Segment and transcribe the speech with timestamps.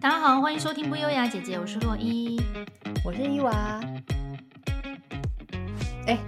[0.00, 2.40] 大家好，欢迎收听不优雅姐姐，我是洛伊，
[3.04, 3.52] 我是伊娃。
[6.06, 6.18] 哎，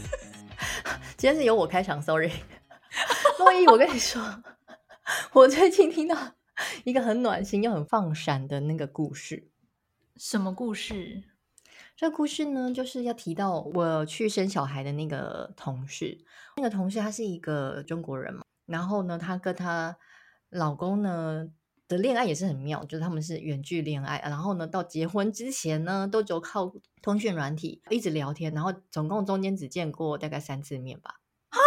[1.16, 2.30] 今天是由我开场，sorry。
[3.40, 4.22] 洛伊，我跟你说，
[5.32, 6.14] 我最近听到
[6.84, 9.48] 一个很暖心又很放闪的那个故事。
[10.16, 11.22] 什么故事？
[11.96, 16.18] 这个故事呢，就是要提到我去生小孩的那个同事。
[16.58, 19.96] 那个同事他是一个中国人嘛，然后呢，他跟他
[20.50, 21.48] 老公呢
[21.92, 31.20] 的恋爱也是很妙，就是他们是远距恋爱，然后呢，到结婚之前呢，都只有靠通讯软体一直聊天，然后总共中间只见过大概三次面吧，
[31.50, 31.58] 啊，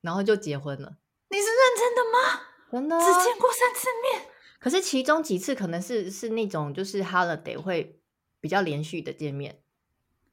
[0.00, 0.98] 然后就结婚了。
[1.30, 2.42] 你是认真的吗？
[2.70, 8.00] 真的，只见过三次面，可是其中几次可能是是那种就是 holiday 会
[8.40, 9.60] 比较连续的见面。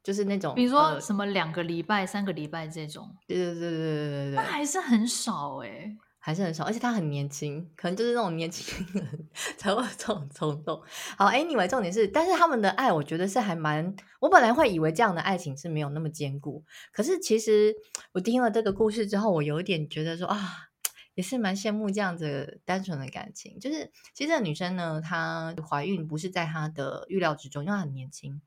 [0.03, 10.83] 就是那种，比如说什么两个礼拜、呃、三个礼拜这种，对对对对对对对，那还是很少哎、欸，还是很少，而且他很年轻，可能就是那种年轻人才会有这种冲动。
[11.17, 13.95] 好，Anyway，重点是，但是他们的爱，我觉得是还蛮……
[14.19, 17.73] 我本来会以为这样的爱情是没有那么坚固，可是其实
[18.11, 20.67] 我听了这个故事之后，我有一点觉得说啊，
[21.15, 23.57] 也是蛮羡慕这样子单纯的感情。
[23.57, 28.41] 就是其实这个女生呢，她怀孕不是在她的预料之中，因为她很年轻。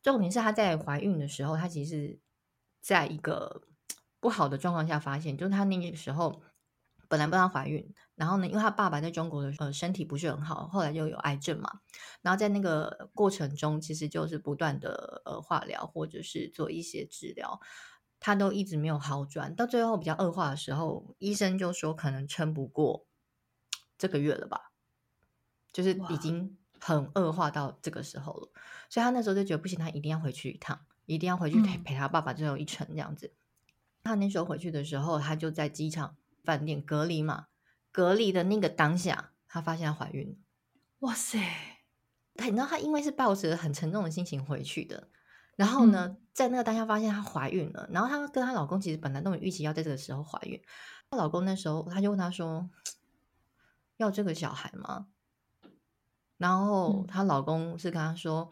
[0.00, 2.20] 重点是她在怀孕的时候，她其实
[2.80, 3.62] 在一个
[4.20, 6.40] 不好的状况下发现，就是她那个时候
[7.08, 11.80] 本来不知道怀孕，然后呢，因为她爸爸在中国的呃身体不是很好，后来就有癌症嘛，
[12.22, 17.60] 然后在那个过程中，其实就是不断的呃化疗或者是做一些治疗，
[18.20, 23.06] 她都一直没有好转，到最后比较恶化的时候，医生就说可能撑不过
[23.98, 24.72] 这个月了吧，
[25.72, 26.56] 就是已经。
[26.78, 28.50] 很恶化到这个时候了，
[28.90, 33.28] 所以他那时候就觉得不行，他一定要回去一趟，一定要回去陪陪他爸爸最后一程这样子。
[33.28, 33.72] 嗯、
[34.04, 36.14] 他那时候回去的时候，他就在机场
[36.46, 37.48] 饭店隔离嘛，
[37.92, 40.36] 隔离的那个当下，她发现她怀孕了。
[41.00, 41.38] 哇塞！
[42.36, 45.08] 他你知道她因为是抱着很沉重的心情回去的，
[45.56, 50.62] 然后呢，嗯、在那个当下发现她怀孕了，然后她跟她老公其实本来都有预期要在这个时候怀孕。
[51.10, 52.70] 她老公那时候他就问她说
[53.98, 55.08] ：“要这个小孩吗？”
[56.38, 58.50] 然后她老公是跟她说：“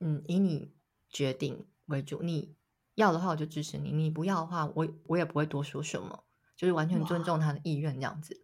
[0.00, 0.74] 嗯，以你
[1.08, 2.56] 决定为主，你
[2.94, 6.24] 要的话我就支持你，你不要的话我我也不会多说什么，
[6.56, 8.42] 就是完全尊重他的意愿这样子。”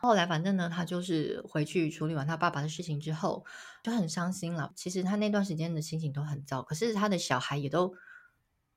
[0.00, 3.44] 后来反正呢，他就是回去处理完他爸爸的事情之后，
[3.82, 4.72] 就很伤心了。
[4.74, 7.94] 其实他那段时间的心情都很糟，可是他的小孩也都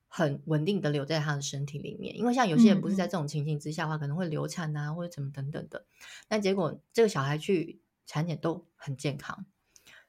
[0.08, 2.16] 很稳定的留在他的身体里面。
[2.16, 5.84] 因为像有些人不是在这种情形之下的话，可能会流产啊，或者怎么等等的。
[6.28, 7.80] 但结果这个小孩去。
[8.08, 9.46] 产检都很健康，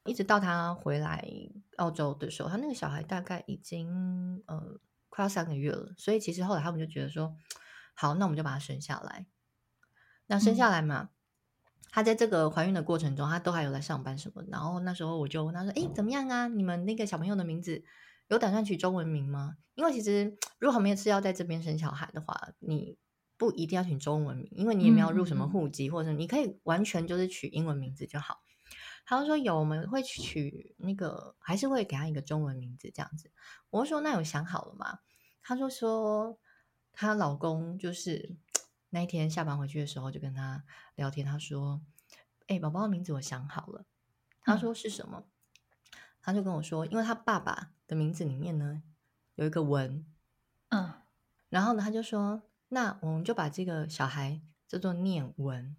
[0.05, 1.27] 一直到他回来
[1.77, 4.79] 澳洲的时候，他那个小孩大概已经呃
[5.09, 5.95] 快要三个月了。
[5.97, 7.35] 所以其实后来他们就觉得说，
[7.97, 9.25] 好，那我们就把他生下来。
[10.27, 11.09] 那生下来嘛，嗯、
[11.89, 14.43] 他在这个怀孕的过程中，他都还有来上班什么。
[14.49, 16.47] 然后那时候我就问他说：“哎，怎么样啊？
[16.47, 17.83] 你们那个小朋友的名字
[18.27, 19.57] 有打算取中文名吗？
[19.73, 22.97] 因为其实如果没有是要在这边生小孩的话，你。”
[23.39, 28.41] 不一定要取中文名，因为你也没有入什么户籍，嗯、或者你可以完全就是取英文名字就好。
[29.05, 33.31] 他就说有，我们会取那个，还是会给他一个中文名字这样子。
[33.69, 35.01] 我说那有想好了吗？
[35.43, 36.39] 他就说
[36.99, 38.35] 她老公就是
[38.89, 40.63] 那一天下班回去的时候就跟她
[40.95, 41.79] 聊天，她说
[42.49, 43.85] ：“哎、欸，宝宝的名字我想好了。”
[44.41, 45.19] 她说是什么？
[45.19, 45.29] 嗯、
[46.23, 48.81] 他就跟我说，因为他爸爸的名字里面呢
[49.35, 50.05] 有一个文，
[50.69, 50.93] 嗯，
[51.49, 52.41] 然后呢他就说。
[52.69, 55.77] 那我们就把这个小孩叫做念文。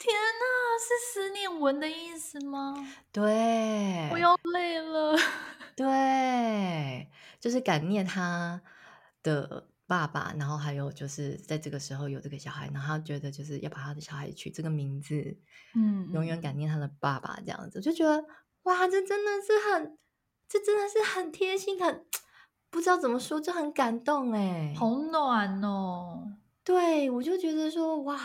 [0.00, 0.44] 天哪，
[0.80, 2.74] 是思念文的意思吗？
[3.12, 5.16] 对，我要累了。
[5.76, 7.08] 对，
[7.38, 8.60] 就是感念他
[9.22, 15.36] 的爸爸，然后还有就是在这个时候有这个小孩，然后他觉得就是要把他的小孩取这个名字，
[15.74, 18.24] 嗯，永远感念他的爸爸这样子，就觉得
[18.64, 19.98] 哇，这真的是很，
[20.48, 22.04] 这真的是很贴心，很。
[22.70, 26.38] 不知道怎么说，就很感动哎，好暖哦！
[26.64, 28.20] 对，我就觉得说哇，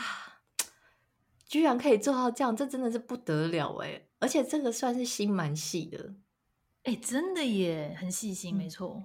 [1.46, 4.08] 居然可以做到这样，这真的是不得了哎！
[4.18, 6.16] 而且这个算是心蛮细的，
[6.82, 9.04] 哎，真的耶，很细心，没错。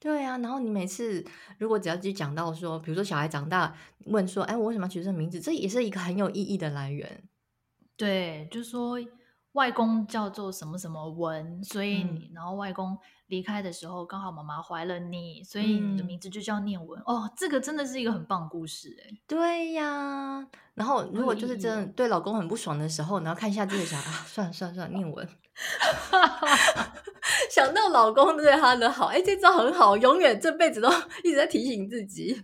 [0.00, 1.24] 对啊，然后你每次
[1.58, 3.74] 如果只要去讲到说，比如说小孩长大
[4.06, 5.40] 问说，哎，我为什么要取这个名字？
[5.40, 7.22] 这也是一个很有意义的来源。
[7.96, 8.98] 对，就说。
[9.58, 12.96] 外公叫做什么什么文，所以你、嗯、然后外公
[13.26, 17.00] 离开的时候，刚好妈妈怀了你，所以你的名字就叫念文。
[17.00, 19.18] 嗯、哦，这个真的是一个很棒的故事哎。
[19.26, 25.28] 对呀，然后如果就是真的对老公很不爽的时候，然后看一下自己想啊，算了算了算了，念文。
[27.50, 30.88] 想到老公对他的好，哎，这招很好，永远这辈子都
[31.24, 32.40] 一直在提醒自己。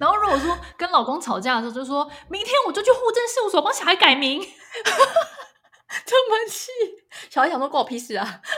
[0.00, 4.40] 然后如果说跟老公吵架的时候，就说明天我就去户政事务所帮小孩改名，
[6.06, 6.70] 这么气，
[7.28, 8.40] 小孩想说关我屁事啊！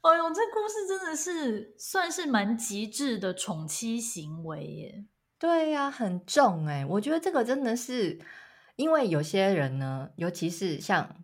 [0.00, 5.04] 哎呦，这故事真的是算是蛮极致的宠妻行为耶。
[5.38, 8.18] 对呀、啊，很重哎，我觉得这个真的是，
[8.76, 11.22] 因为有些人呢，尤其是像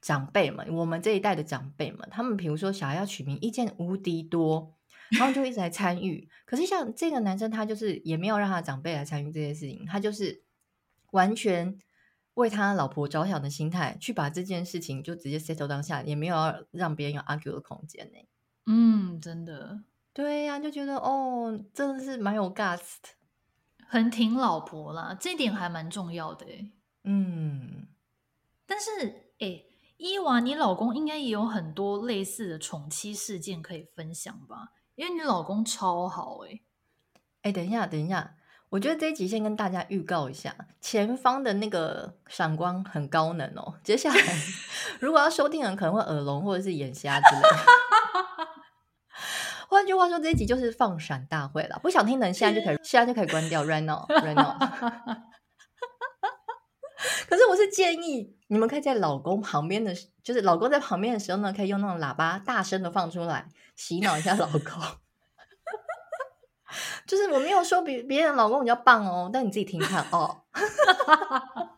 [0.00, 4.77] 长辈们，我们这一代的长辈们，他们比如说小孩要取名，意见无敌多，
[5.10, 6.28] 然后就一直来参与。
[6.44, 10.42] 可是像这个男生，他就是也没有让他的长辈来参与这些事情，他就是
[11.12, 11.78] 完全。
[12.34, 18.18] 为他老婆着想的心态，去把这件事情就直接 settle 当下，也没有要让别人有 argue 的空间呢。
[18.66, 19.82] 嗯，真的，
[20.12, 23.08] 对呀、啊，就觉得哦，真的是蛮有 guts 的，
[23.88, 26.46] 很挺老婆啦，这点还蛮重要的。
[27.02, 27.88] 嗯，
[28.64, 29.64] 但是哎，
[29.96, 34.74] 伊娃，你老公应该也有很多类似的宠妻事件可以分享吧？
[34.98, 36.58] 因为你老公超好哎。
[37.42, 38.34] 哎，等一下，等一下。
[38.68, 43.74] 我觉得这一集先跟大家预告一下，前方的那个闪光很高能哦。
[43.84, 44.20] 接下来
[44.98, 47.48] 如果要收听的人可能会耳聋或者是眼瞎之类的。
[49.70, 51.78] 换句话说，这一集就是放闪大会了。
[51.80, 53.64] 不想听的人现在就可以，现在就可以关掉。
[53.64, 54.56] Right now, right now。
[57.28, 63.46] 可是我是建议你们可以在老公旁边的，就是老公在旁边的时候呢，可以用那种喇叭大声的放出来，
[63.76, 64.60] 洗脑一下老公。
[67.06, 70.40] 就是我没有说别别人老公比较棒哦，但你自己听看哦。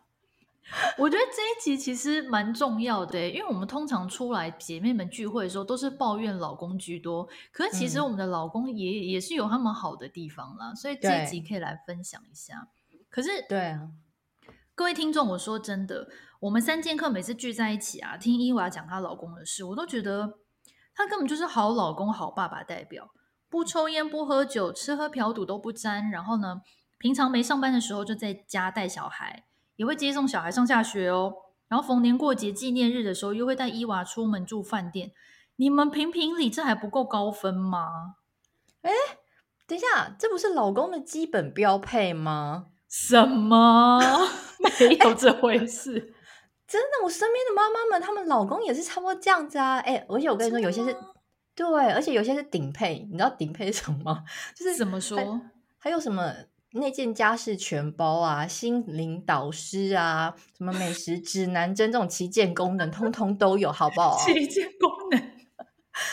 [0.97, 12.69] 我觉得这一集其实蛮重要的，因为我们通常出来姐妹们聚会的时候都是抱怨老公居多，可是其实我们的老公也、嗯、也是有他们好的地方啦，所以这一集可以来分享一下。
[13.09, 13.89] 可是对啊，
[14.81, 16.09] 各位听众，我说真的，
[16.41, 20.39] 我们三剑客每次聚在一起啊，听伊娃讲她老公的事，我都觉得
[20.95, 23.11] 他根本就是好老公、好爸爸代表。
[23.51, 26.11] 不抽烟不喝酒，吃喝嫖赌都不沾。
[26.11, 26.63] 然后呢，
[26.99, 29.45] 平常没上班的时候就在家带小孩，
[29.77, 31.35] 也会接送小孩上下学哦。
[31.69, 35.13] 然后逢年过节、纪念日的时候，又会带伊娃出门住饭店。
[35.57, 38.15] 你们评评理，这还不够高分吗？
[38.81, 38.91] 哎，
[39.67, 42.69] 等一下，这不是老公的基本标配吗？
[42.91, 44.01] 什么？
[44.81, 45.93] 没有这回事。
[46.67, 49.79] 真的，我身边的妈妈们，她们老公也是差不多这样子啊。
[49.79, 50.95] 哎，而且我跟你说，有些是。
[51.55, 54.25] 对，而且有些是顶配，你知道顶配是什么吗？
[54.57, 55.19] 就是怎么说？
[55.79, 56.33] 还，有什么
[56.73, 64.17] 那件家事全包啊，心灵导师啊，什么美食指南针这种旗舰功能，通通都有，好不好？
[64.19, 65.30] 旗舰功能。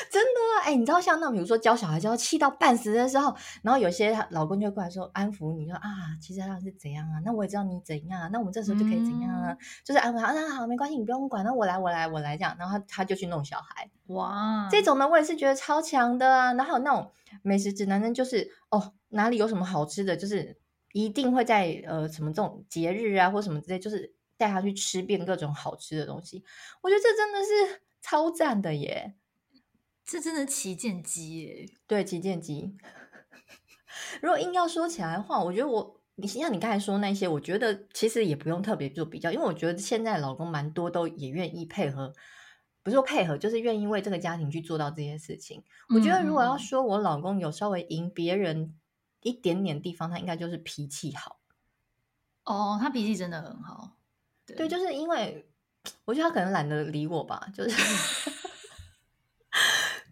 [0.10, 5.89] 真的哎、欸，你知道像那比如说教小孩教气到半死的时候，然后有些老公就会过来说安抚你说啊，
[6.22, 7.22] 其实他是怎样啊？
[7.24, 9.51] 那我也知道你怎样啊，那我们这时候就可以怎样啊？
[9.51, 13.89] 嗯、就是安抚他，那好没关系，你不用管，那我来我来我来这样，然后他他就去弄小孩。
[14.07, 16.54] 哇，这种呢我也是觉得超强的啊。
[16.54, 17.12] 然后那种
[17.42, 20.57] 美食指南针，就是哦哪里有什么好吃的，就是
[20.94, 26.44] 一定会在呃什么这种节日啊或什么之类，就是带他去吃遍各种好吃的东西。
[26.81, 29.16] 我觉得这真的是超赞的耶。
[30.07, 32.77] 这真的旗舰机耶，对，旗舰机。
[34.21, 42.13] 如果硬要说起来的话，我觉得我，你像你刚才说那些，我觉得其实也不用特别做比较，因为我觉得现在老公蛮多都也愿意配合，
[42.83, 45.62] 不是说配合，就是愿意为这个家庭去做到这些事情。
[45.89, 48.74] 我觉得如果要说我老公有稍微赢别人
[49.24, 51.41] 一点点地方，他应该就是脾气好。
[52.46, 53.98] 哦，他脾气真的很好。
[54.46, 55.50] 对，对，就是因为
[56.05, 57.75] 我觉得他可能懒得理我吧，就是。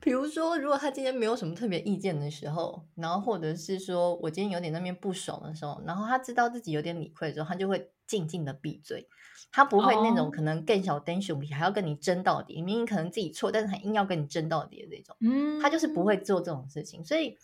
[0.05, 9.07] 比如说，如果他今天没有什么特别意见的时候，然后或者是说我今天有点那边不爽的时候，然后他知道自己有点理亏的时候，他就会静静的闭嘴，
[9.51, 17.03] 他不会那种可能更小 tension 还要跟你争到底，明明可能自己错，但是他硬要跟你争到底的这种，嗯，他就是不会做这种事情。
[17.03, 17.35] 所以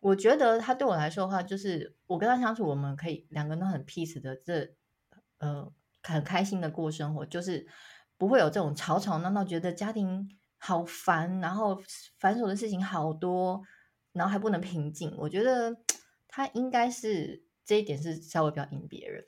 [0.00, 4.68] 我觉得他对我来说的话，就是我跟他相处，我们可以两个人都很 peace 的这
[5.38, 7.66] 呃很开心的过生活，就是
[8.18, 10.28] 不会有这种吵吵闹闹，觉得家庭。
[10.64, 11.76] 好烦，然后
[12.20, 13.60] 繁琐的事情好多，
[14.12, 15.12] 然后还不能平静。
[15.18, 15.76] 我觉得
[16.28, 19.26] 他应该是这一点是稍微比较赢别人。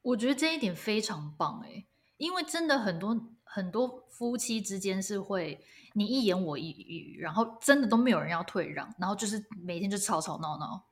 [0.00, 10.86] 我觉得这一点非常棒诶，因为真的很多很多夫妻之间是会你一言我一语，然后真的都没有人要退让，然后就是每天就吵吵闹闹。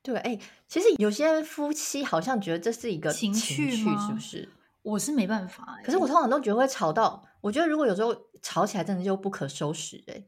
[0.00, 4.48] 对，哎，其实有些夫妻好像觉得这是一个情趣是不是？
[4.80, 10.24] 我是没办法，可是我通常都觉得会吵到，我觉得如果有时候吵起来，真的就不可收拾哎。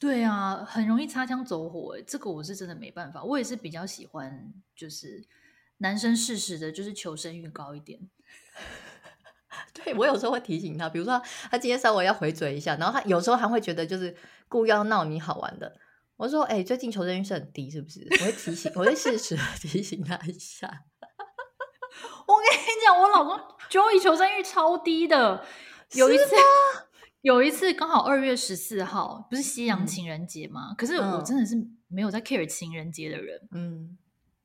[0.00, 3.22] 对啊，很容易擦枪走火哎，这个我是真的没办法。
[3.22, 5.22] 我也是比较喜欢，就是
[5.78, 8.00] 男生适时的，就是求生欲高一点。
[9.74, 11.20] 对，我有时候会提醒他，比如说
[11.50, 14.16] 他今天稍微要回嘴一下，然后他有时候还会觉得就是
[14.48, 15.76] 故意要闹你好玩的，
[16.16, 18.08] 我说，哎、欸，最近求生欲是很低，是不是？
[18.18, 20.66] 我会提醒，我会适时提醒他一下。
[22.26, 23.36] 我跟你讲，我老公
[23.68, 25.44] Joey 求生欲超低的。
[25.94, 26.24] 有一次，
[27.22, 30.68] 有一次刚好二月十四号，不是西洋情人节吗？
[30.70, 31.54] 嗯、可是我真的是
[31.88, 33.48] 没有在 care 情人节的人。
[33.52, 33.98] 嗯，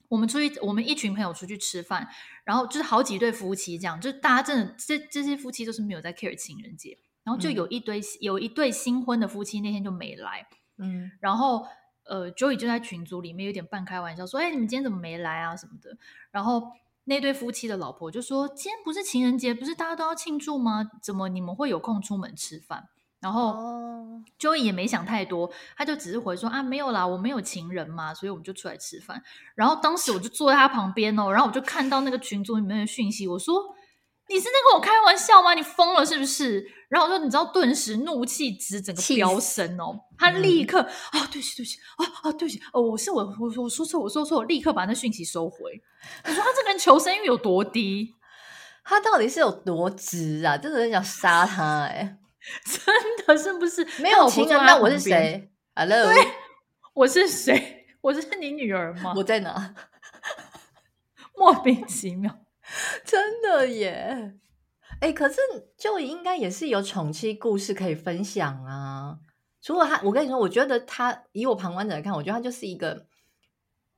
[0.09, 2.07] 我们出去，我们一群朋友出去吃饭，
[2.43, 6.97] 然后就是好几对夫妻这样，就大家真的这这些夫妻都是没有在 care 情人节。
[7.23, 10.47] 然后就有一堆、嗯、有一对新婚的夫妻那天就没来。
[10.77, 11.65] 嗯，然后
[12.03, 15.55] 呃，Joey 就在群组里面有点半开玩笑说：“哎，你们今天怎么没来啊？
[15.55, 15.97] 什么的。”
[16.29, 16.71] 然后
[17.05, 20.83] 那对夫妻的老婆就说：“今天不是情人节，不是大家都要庆祝吗？
[21.01, 22.89] 怎么你们会有空出门吃饭？”
[23.21, 29.23] 然后、哦、Joey 也没想太多，他就只是回说：“啊，没有啦，我没有情人嘛，所以我们就出来吃饭。”
[29.55, 33.75] 然后当时我就坐在他旁边哦，然后我就看到那个群组里面的讯息，我说。
[34.27, 35.53] 你是在跟我开玩笑吗？
[35.53, 36.65] 你疯了是不是？
[36.89, 39.99] 然后我说，你知道，顿时怒气值整个飙升哦。
[40.17, 45.81] 他立刻啊、对不起，对不起，啊啊，对不起，哦，我是我，我我说错，我说错，我立刻把那讯息收回。
[46.25, 48.15] 你说他这个人求生欲有多低？
[48.83, 50.57] 他到底是有多直啊？
[50.57, 52.17] 真的很想杀他哎、欸！
[52.65, 54.57] 真的是不是没有情人？
[54.65, 56.15] 那我是谁？Hello，对，
[56.93, 57.87] 我是谁？
[58.01, 59.13] 我是你女儿吗？
[59.17, 59.73] 我在哪？
[61.35, 62.44] 莫名其妙。
[63.03, 64.35] 真的耶，
[64.99, 65.39] 哎、可是
[65.77, 69.19] 就应该也是有宠妻故事可以分享啊。
[69.61, 73.07] 除了他，我跟你说，我觉得他以我旁观者来看，我觉得他就是一个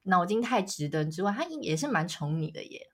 [0.04, 2.88] 脑筋太直的之外，他也是蛮宠你的耶。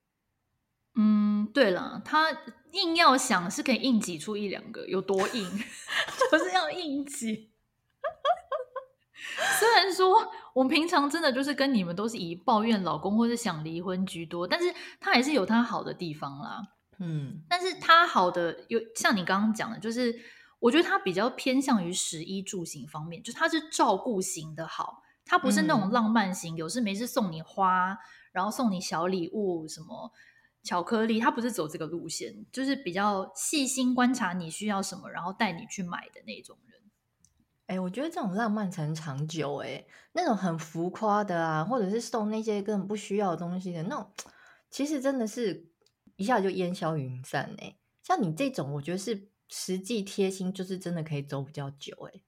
[0.96, 2.36] 嗯，对了，他
[2.72, 5.50] 硬要想是可以硬挤出一两个，有多硬，
[6.32, 7.53] 就是要硬挤。
[9.60, 16.62] 虽然说我们平常真的就是跟你们都是以抱怨老公或是想离婚居多，但是他还是有他好的地方啦。
[17.00, 20.14] 嗯，但是他好的有像你刚刚讲的，就是
[20.60, 27.98] 我觉得他比较偏向于食衣住行方面，就是他是照顾型的好，他不是那种浪漫型，嗯、有事没事送你花，
[28.32, 30.12] 然后送你小礼物，什么
[30.62, 36.80] 巧克力，他不是走这个路线，就是比较细心观察你需要什么，然后带你去买的那种人。
[37.68, 39.58] 哎、欸，我觉得这种浪漫才能长久。
[39.58, 44.12] 哎，那种很浮夸的啊，或者是送那些根本不需要的东西的那种，
[44.70, 45.68] 其实真的是
[46.18, 47.56] 一下就烟消云散。
[47.60, 51.96] 哎，像你这种，我觉得是实际贴心，就是真的可以走比较久。
[52.14, 52.22] 哎，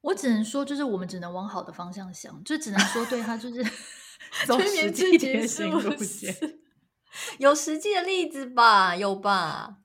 [0.00, 3.62] 我只能说，就是我们只能往好的方向想，就只能说对他就是
[4.46, 6.34] 走实际贴心路线。
[7.38, 8.96] 有实际的例子吧？
[8.96, 9.78] 有吧？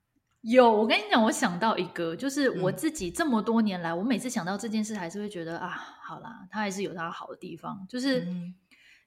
[0.48, 5.70] 有，我跟你讲，我想到一个，就是我自己这么多年来，嗯、我每次想到这件事，还是会觉得啊，
[6.04, 7.84] 好啦，他还是有他好的地方。
[7.90, 8.54] 就是、嗯、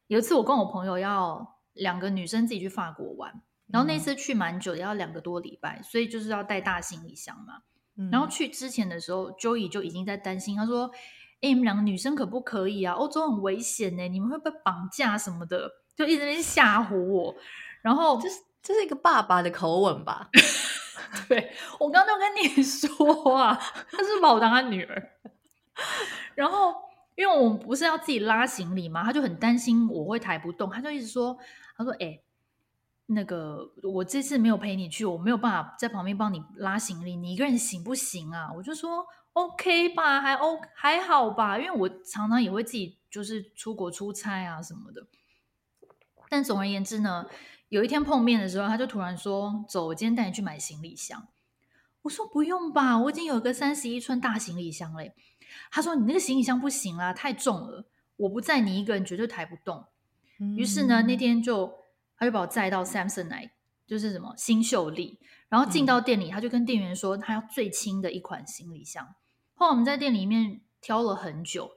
[0.09, 7.62] 有一次，我跟我朋友要两个女生自己去法国玩，然后那次去蛮久，要两个多礼拜，所以就是要带大行李箱嘛。
[7.97, 10.90] 嗯、然后去之前的时候，Joey 就已经在担心，他说
[11.40, 12.95] ：“哎，你们两个女生可不可以啊？
[12.95, 17.33] 欧洲很危险呢，你们会被绑架什么的，就一直在吓唬我。”
[17.80, 20.28] 然后就是这是一个爸爸的口吻吧？
[21.26, 23.58] 对，我刚刚都跟你 说啊，
[23.90, 25.10] 他是把我当他女儿。
[26.34, 26.74] 然后，
[27.16, 31.38] 因为我们不是要自己拉行李嘛，他就很担心我会抬不动，他就一直说
[31.76, 32.20] ：“他说，哎、
[33.06, 45.06] 那个我这次没有陪你去，我没有办法在旁边帮你拉行李，你一个人行不行啊？”我就说：“OK 吧，还 O 还好吧，因为我常常也会自己就是出国出差啊什么的。”
[46.28, 47.26] 但总而言之呢。
[47.68, 51.28] 有一天碰面的时候，他就突然说：“走，我今天带你去买行李箱。”
[52.02, 55.14] 我说：“不用吧，我已经有一个三十一寸大行李箱嘞。”
[55.70, 57.84] 他说：“你那个行李箱不行啦，太重了，
[58.16, 59.84] 我不载你一个人绝对抬不动。
[60.40, 61.72] 嗯”于是呢，那天就
[62.16, 63.50] 他就把我载到 Samsonite，
[63.87, 69.14] 就是什么新秀丽，然后进到店里，他就跟店员说他要最轻的一款行李箱。
[69.54, 71.72] 后来我们在店里面挑了很久。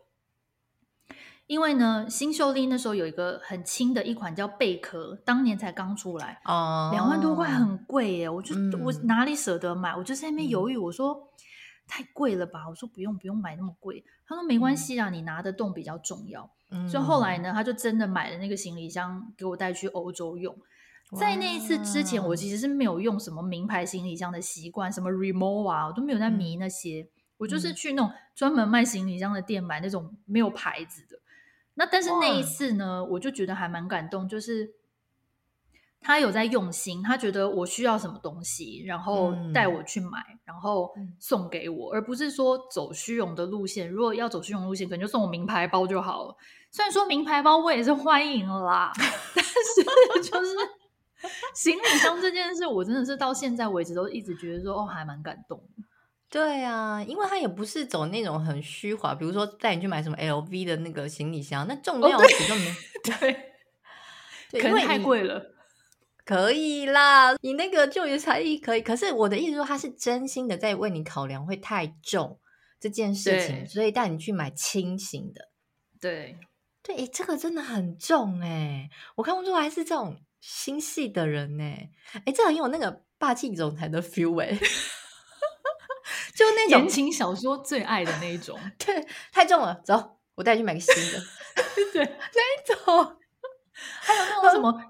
[1.51, 11.29] 因为呢，新秀丽那时候有一个很轻的一款叫贝壳，当年才刚出来，哦，两万多块很贵耶，我就、嗯、我哪里舍得买，我就在那边犹豫，我说
[11.85, 20.57] 太贵了吧，我说不用不用买那么贵，他说没关系啊，嗯、你拿得动比较重要，嗯、所以后来呢，他就真的买了那个行李箱给我带去欧洲用。
[21.19, 31.17] 在那一次之前，我其实是没有用什么名牌行李箱的习惯，什么 Rimowa 啊，我都没有在迷那些，嗯、我就是去那种专门卖行李箱的店买那种没有牌子的。
[31.75, 34.73] 那但是那一次呢，我就觉得还蛮感动，就是
[36.01, 43.89] 他有在用心，他觉得我需要什么东西，然后带我去买，嗯、然后送给我，而不是说走虚荣的路线。
[43.89, 46.35] 如果要走虚荣路线，可能就送我名牌包就好了。
[46.71, 50.55] 虽然说名牌包我也是欢迎啦， 但是就是
[51.53, 55.61] 行李箱这件事，我真的是到现在为止都一直觉得说哦，还蛮感动。
[56.31, 63.51] 对啊，因为他也不是走那种很虚华，比如说带你去买什么 LV 的那个行李箱，那重量始终没、 哦、对，
[64.49, 65.53] 对，可能太贵了。
[66.23, 72.39] 可以啦，你那个就业才艺可以，可是我的意思说，他是真心的在为你考量会太重
[72.79, 75.49] 这件事情，所以带你去买轻型的。
[75.99, 76.37] 对
[76.81, 81.89] 对，这个真的很重哎，我看不出来是这种心细的人哎，
[82.25, 84.57] 哎，这很有那个霸气总裁的 feel 哎。
[86.41, 91.19] 就那种言情小说最爱的那一种， 对，太重了，走，我带你去买个新的。
[91.93, 93.17] 对， 那一种，
[94.01, 94.81] 还有那种什么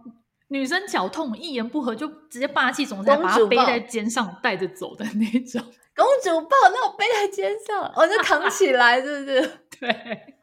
[0.47, 5.61] 女生脚痛一言不合就直接霸气总裁把她背在肩上带着走的那种，
[5.95, 9.41] 公主抱那种背在肩上，哦，就扛起来，是不是？
[9.79, 10.37] 对。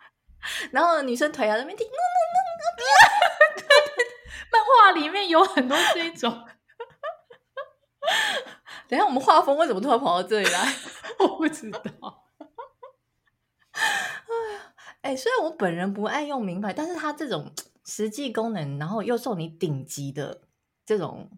[0.70, 1.90] 然后女生腿啊那边踢，对
[2.76, 4.06] 对对，
[4.52, 6.46] 漫画里面有很多这种。
[8.88, 10.74] 等一下，我们画风为什么突然跑到这里来？
[11.20, 11.80] 我不知道。
[15.02, 17.52] 哎呀，虽然我本人不爱用名牌，但是它这种
[17.84, 20.40] 实际功能，然后又送你顶级的
[20.84, 21.30] 这种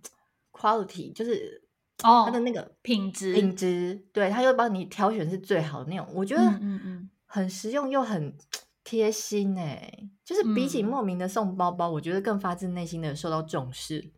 [0.52, 1.62] quality，就是
[2.02, 8.35] 哦，它的那个品质，品质，对，它又帮你挑选是最好的那种，我觉得嗯嗯，很实用又很
[8.83, 14.12] 贴心哎，就是比起莫名的送包包，我觉得更发自内心的受到重视。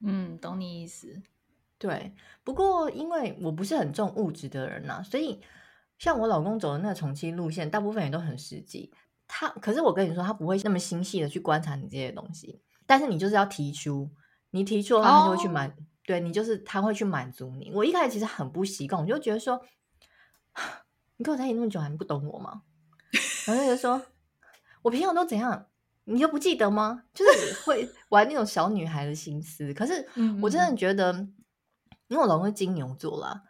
[0.00, 1.22] 嗯，懂你意思。
[1.78, 5.38] 对，不过因为我不是很重物质的人呐、啊，所以
[5.98, 8.90] 像我老公走的那个宠妻路线，大部分也都很实际。
[9.28, 14.10] 他可是我跟你说，他不会那么心细的去观察你这些东西，但是你就是要提出，
[14.52, 15.74] 你提出的话，他就会去满，哦、
[16.06, 17.70] 对你就是他会去满足你。
[17.74, 19.60] 我一开始其实很不习惯，我就觉得说，
[21.18, 22.62] 你跟我在一起那么久还不懂我吗？
[23.46, 24.00] 然后就说，
[24.80, 25.66] 我平常都怎样，
[26.04, 27.02] 你就不记得吗？
[27.12, 29.74] 就是会玩那种小女孩的心思。
[29.74, 30.08] 可是
[30.40, 31.28] 我真的觉得。
[32.08, 33.42] 因为我老公是金牛座啦，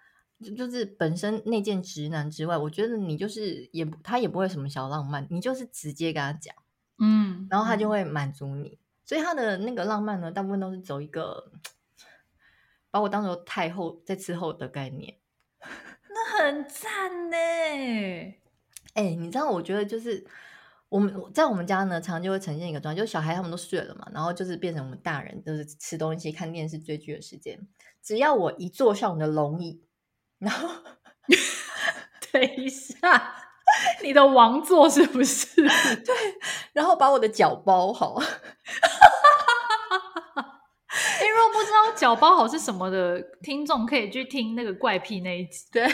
[0.56, 6.54] 就是本身那件直男之外，我觉得你就是也他也不会什么小浪漫，你就是直接跟他讲，
[6.98, 8.68] 嗯，然后他就会满足你。
[8.68, 11.52] 嗯、所以他的那个浪漫呢，大部分都是走一个
[12.90, 15.18] 把我当做太后在伺候的概念，
[15.60, 17.36] 那很赞呢。
[17.36, 20.26] 哎、欸，你知道，我觉得就是
[20.88, 27.68] 我们在我们家呢，常常就会呈现一个状态，就是小孩他们都睡了嘛，然后就是变成我们大人就是吃东西、看电视、追剧的时间。
[28.06, 29.82] 只要我一坐上我的龙椅，
[30.38, 30.68] 然后
[32.30, 33.34] 等一下，
[34.00, 35.56] 你的王座是不是？
[36.06, 36.14] 对，
[36.72, 38.22] 然后把我的脚包好。
[41.20, 45.66] 因为如果不知道脚包好是什么的听众，可以去听那个怪癖那一集。
[45.72, 45.92] 对，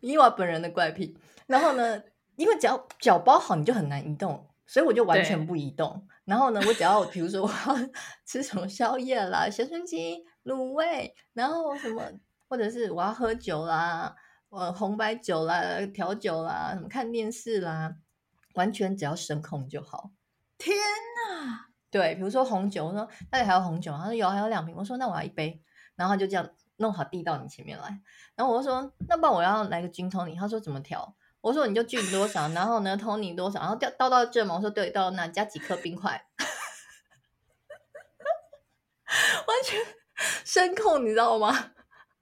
[0.00, 1.18] 伊娃本人的怪癖。
[1.46, 2.02] 然后呢，
[2.36, 6.08] 因为脚脚包好，你就很难移动，所以我就完全不移动。
[6.24, 7.76] 然后呢，我只要比如说我要
[8.24, 12.02] 吃什么宵夜啦，咸酥鸡、卤味，然后什么，
[12.48, 14.16] 或者是我要喝酒啦，
[14.48, 17.94] 呃，红白酒啦、调酒啦，什么看电视啦，
[18.54, 20.10] 完全只要声控就好。
[20.56, 21.66] 天哪！
[21.90, 24.74] 对，比如说红酒，我说那里还有红酒，他说有，还有两瓶。
[24.74, 25.62] 我说那我要一杯，
[25.96, 28.00] 然后就这样弄好递到你前面来。
[28.36, 31.14] 然后我就说那不然我要来个军通你他说怎么调？
[31.42, 34.54] 我说你就菌多少，然后呢，Tony 多少，然后掉倒到这嘛。
[34.54, 36.24] 我说对，倒到那加几颗冰块，
[39.46, 39.78] 完全
[40.44, 41.72] 声控，你知道吗？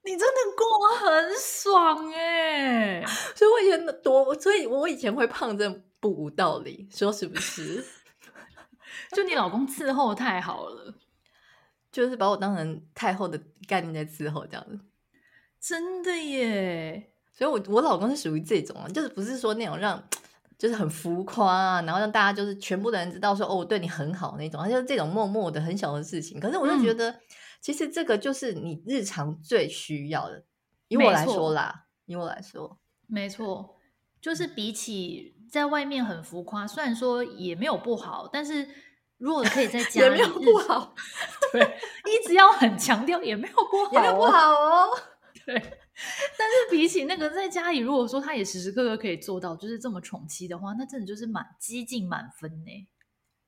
[0.03, 3.05] 你真的过很爽哎！
[3.35, 7.85] 所以我以前多，所以我以前会胖，真的不无道理，说是不是？
[9.13, 10.95] 就你老公伺候太好了，
[11.91, 14.79] 就是把我当成太后的概念在伺候这样子，
[15.59, 17.10] 真的耶。
[17.41, 19.99] 所以我，我我老公是属于这种啊，就是不是说那种让，
[20.59, 26.39] 就是很浮夸啊，然后让大家就是全部的人知道说，哦，我对你很好那种，他就是这种默默的很小的事情。
[26.39, 27.19] 可是，我就觉得，嗯、
[27.59, 30.43] 其实这个就是你日常最需要的。
[30.87, 32.77] 以我来说啦，以我来说，
[33.07, 33.75] 没错，
[34.21, 38.69] 就是比起在外面很浮夸，虽然说也没有不好，但是
[39.17, 40.93] 如果可以在 家里，也没有不好，
[41.51, 41.61] 对，
[42.05, 44.89] 一直要很强调，也没有不好， 也没有不好哦，
[45.43, 45.80] 对。
[46.37, 52.87] 但是比起那个在家里，如果说他也时时刻刻可以做到，就是这么宠妻的话，那真的就是满激进满分呢。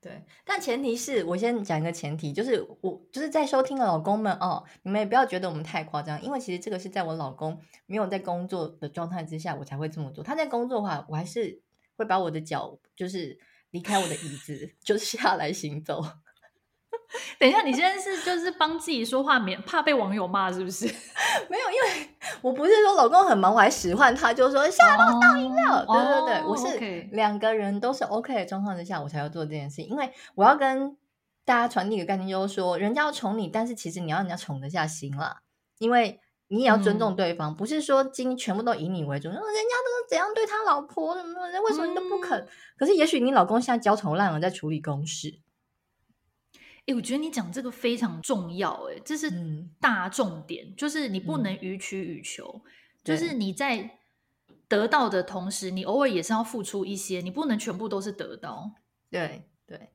[0.02, 10.22] 对，但前提是我先讲一个前提，就是我就是在收听的老公们哦，你们也不要觉得我们太夸张，因为其实这个是在我老公没有在工作的状态之下，我才会这么做。
[10.22, 11.62] 他在工作的话，我还是
[11.96, 13.40] 会把我的脚就是
[13.72, 16.04] 离开我的椅子， 就是下来行走。
[17.40, 20.86] 等一下，你现在是就是帮自己说话，免怕被网友骂是不是？
[21.50, 22.10] 没有，因为
[22.42, 25.84] 我不是说老公很忙，我还使唤他，就说下来帮我倒饮料。
[25.86, 29.88] Oh, 对对对，我是两个人都是 OK 的状况之下，我才要做这件事情。
[29.88, 30.98] 因为我要跟
[31.46, 35.42] 大家传递一个概念，就是说人家要宠你，但是其实你要人家宠得下心啦。
[35.80, 39.28] 因为你也要尊重对方，嗯、不是说今全部都以你为主。
[39.28, 42.40] 人家都是怎样对他老婆，什么人为什么你都不肯？
[42.40, 42.48] 嗯、
[42.78, 45.40] 可是也许你老公现在焦头烂额在处理公事。
[46.86, 49.32] 哎，我觉得你讲这个非常重要，哎，这是
[49.80, 52.70] 大重点，嗯、就是你不能予取予求，嗯、
[53.06, 54.00] 就是你在
[54.68, 58.70] 得到的同时，你偶尔也是要付出一些，你不能全部都是得到。
[59.10, 59.92] 对对，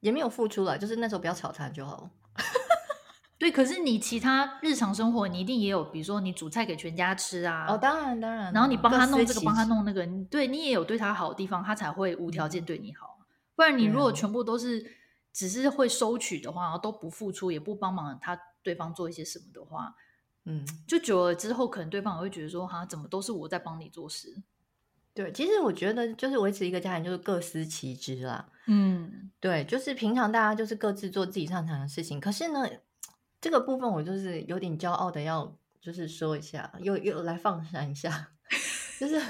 [0.00, 2.08] 也没有付出了，就是那时候不要吵他就好。
[3.36, 7.66] 对，可是你其他日常生活，你一定也有，比如说你煮菜给全家吃啊。
[7.68, 8.50] 哦，当然当然。
[8.54, 13.18] 然后你帮他弄这个，帮他弄那个，对你也有对他好的地方，他才会无条件对你好。
[13.54, 14.99] 不然你如果全部都是。
[15.32, 19.94] 只是会收取的话，然后都不付出，也不帮忙他对方做一些什么的话，
[20.44, 24.42] 嗯，就久了之后，可能对方也会觉得说，哈，怎么都是我在帮你做事？
[25.14, 28.48] 对，其实我觉得就是维持一个家庭，就是各司其职啦。
[28.66, 32.20] 嗯，对，就是平常大家就是各自做自己擅长的事情。
[32.20, 32.66] 可是呢，
[33.40, 38.32] 这个部分我就是有点骄傲的，要就是说一下，又又来放闪一下，
[39.00, 39.20] 就是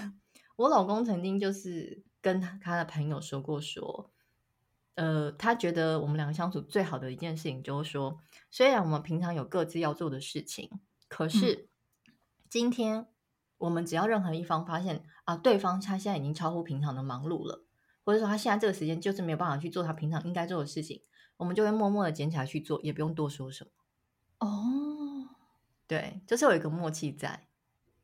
[0.57, 4.11] 我老公曾经就是跟他的朋友说过说。
[4.96, 10.70] 呃，他觉得我们两个相处最好的一件事情就是说，虽然我们平常有各自要做的事情，
[11.09, 11.68] 可是
[12.50, 13.07] 今天
[13.59, 17.64] 我们只要任何一方发现啊，对方他现在已经超乎平常的忙碌了，
[18.05, 21.00] 或者说他现在这个时间就是没有办法去做他平常应该做的事情，
[21.38, 23.70] 我们就会默默的捡起来去做，也不用多说什么。
[24.40, 25.29] 哦，
[25.87, 27.46] 对，就是有一个默契在。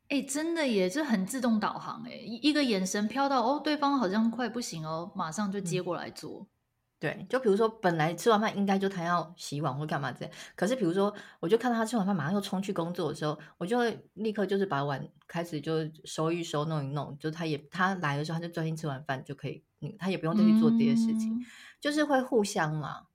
[0.08, 6.42] 哎，真的也是很自动导航，哎，一个眼神飘到哦，对方好像快不行哦，马上就接过来做。
[6.42, 6.46] 嗯
[6.98, 19.62] 对，就比如说，本来吃完饭应该就他要洗碗或干嘛之类，可是比如说，我就看到他吃完饭马上又冲去工作的时候，我就会立刻就是把碗开始就收一收、弄一弄，就他也他来的时候，他就专心吃完饭就可以，
[19.98, 21.44] 他也不用再去做这些事情，嗯、
[21.80, 23.08] 就是会互相嘛。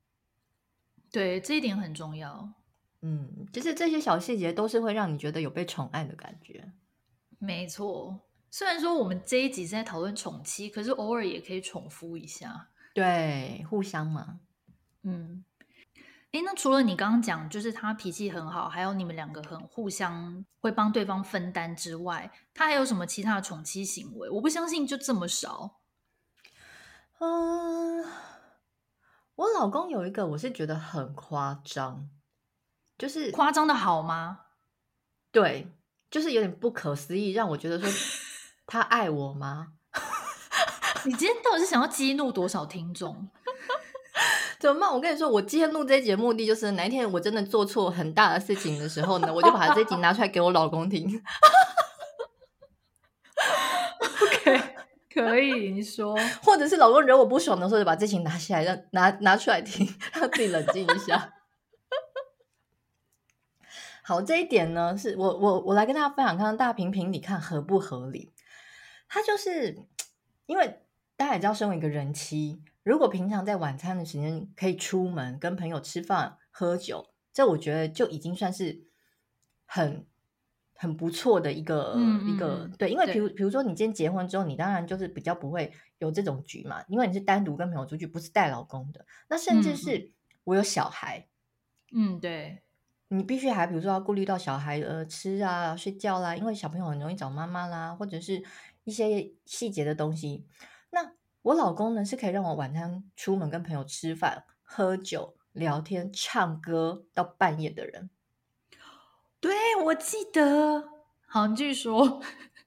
[1.11, 2.53] 对，这一点很重要。
[3.01, 6.71] 嗯，就是这些小细节都是会让你觉得有被宠爱的感觉。
[7.39, 8.19] 没错，
[8.51, 12.67] 虽然说我们这一集是在讨论宠妻，可是偶尔也可以宠夫一下。
[12.93, 14.39] 对，互相嘛，
[15.03, 15.45] 嗯，
[16.31, 24.29] 诶，那除了你刚刚讲，就是他脾气很好，还有你们两个很互相会帮对方分担之外，他还有什么其他的宠妻行为？
[24.29, 25.79] 我不相信就这么少。
[27.19, 28.03] 嗯，
[29.35, 32.09] 我老公有一个，我是觉得很夸张，
[32.97, 34.47] 就是夸张的好吗？
[35.31, 35.71] 对，
[36.09, 37.89] 就是有点不可思议，让我觉得说
[38.67, 39.73] 他爱我吗？
[41.05, 43.29] 你今天到底是想要激怒多少听众？
[44.59, 44.93] 怎么办？
[44.93, 51.23] 我跟你说，我今天录这一集的目的就是，哪一天我真的做错很大的事情的时候呢，我就把这一集拿出来给我老公听。
[54.21, 54.61] OK，
[55.11, 61.33] 可以，你说， 或者是老公惹我不爽的时候，就把这集拿下来，让拿拿出来听，让自己冷静一下。
[64.03, 68.31] 好，这一点呢，是我我我来跟大家分享，看看大平平你，看合不合理。
[69.07, 69.79] 他就是
[70.45, 70.83] 因为。
[71.21, 78.87] 大家也知道，身为一个人妻，如果平常在晚餐的时间可以出门跟朋友吃饭喝酒，这我觉得就已经算是
[79.67, 80.07] 很
[80.73, 82.89] 很不错的一个、嗯、一个对。
[82.89, 89.05] 因为比如比如说，你今天结婚之后，你当然就是比较不会有这种局嘛，因为你是单独跟朋友出去，不是带老公的。
[89.29, 90.11] 那甚至是
[90.43, 91.27] 我有小孩，
[91.93, 92.63] 嗯，对，
[93.09, 98.43] 你必须还比如说要顾虑到小孩呃吃啊、睡觉啦，因为小朋友很容易找妈妈啦，或者是
[98.85, 100.47] 一些细节的东西。
[101.43, 108.09] 那我老公呢，是可以让我晚上出门跟朋友吃饭、喝酒、聊天、唱歌到半夜的人。
[109.39, 110.89] 对，我记得，
[111.25, 112.21] 好，你继续说。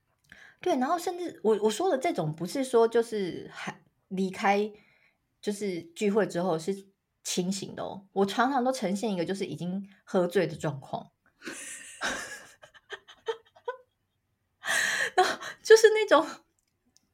[0.61, 4.73] 对，然后甚至我我说的这种，不是说就是还离开，
[5.41, 6.89] 就是聚会之后是
[7.23, 8.09] 清醒的哦。
[8.13, 11.13] 我常常都呈现一个就是已经喝醉的状况，
[15.15, 16.27] 然后就是那种，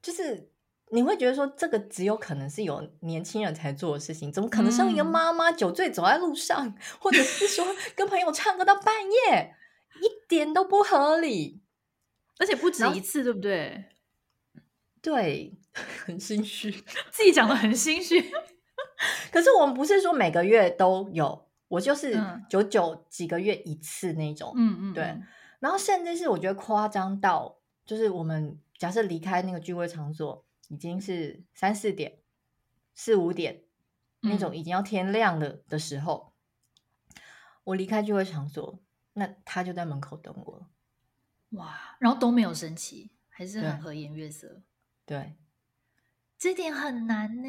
[0.01, 0.50] 就是。
[0.93, 9.55] 你会觉得说，这个只有可能是有年轻人才做的事情，怎么可能像一个妈妈酒醉走在路上，嗯、或者是说 跟朋友唱歌到半夜，
[10.01, 11.63] 一点都不合理，
[12.39, 13.85] 而且不止一次，对不对？
[15.01, 15.57] 对，
[16.05, 16.73] 很心虚，
[17.13, 18.21] 自己讲的很心虚。
[19.31, 24.53] 可是我们不是说每个月都有，我就是九九几个月一次那种。
[24.57, 25.05] 嗯嗯，对。
[25.61, 30.45] 然后甚至是我觉得夸张到，就是我们假设离开那个聚会场所。
[30.71, 32.21] 已经是三四点、
[32.95, 33.65] 四五点
[34.21, 36.33] 那种已经要天亮了的时候，
[37.15, 37.23] 嗯、
[37.65, 38.79] 我离开聚会场所，
[39.15, 40.69] 那他就在门口等我。
[41.51, 44.63] 哇，然后都没有生气，还是很和颜悦色。
[45.05, 45.35] 对，
[46.39, 47.49] 这点很难呢。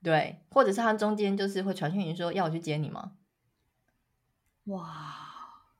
[0.00, 3.16] 对，或者是他中间就是会传讯息说要我去接你吗？
[4.66, 5.72] 哇，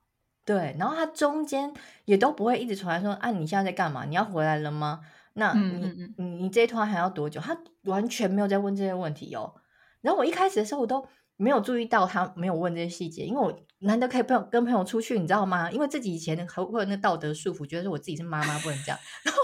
[0.44, 1.72] 对，然后他中间
[2.06, 4.04] 也都不会一直传来说啊，你现在在干嘛？
[4.06, 5.06] 你要回来了吗？
[5.34, 7.40] 那你嗯嗯嗯你你这一团还要多久？
[7.40, 9.54] 他完全没有在问这些问题哦。
[10.00, 15.70] 然后我一开始的时候我都没有注意到他没有问这些细节，因为我难得可以朋友跟朋友出去，你知道吗？
[15.70, 18.98] 因为自己以前还会有那道德束缚，觉得说我自己是妈妈不能这样。
[19.24, 19.42] 然后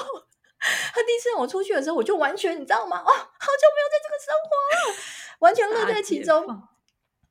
[0.93, 2.99] 他第一次让我出去的时候，我就完全你知道吗？
[2.99, 4.97] 哦，好久没有在这个生活了，
[5.41, 6.63] 完全乐在其中。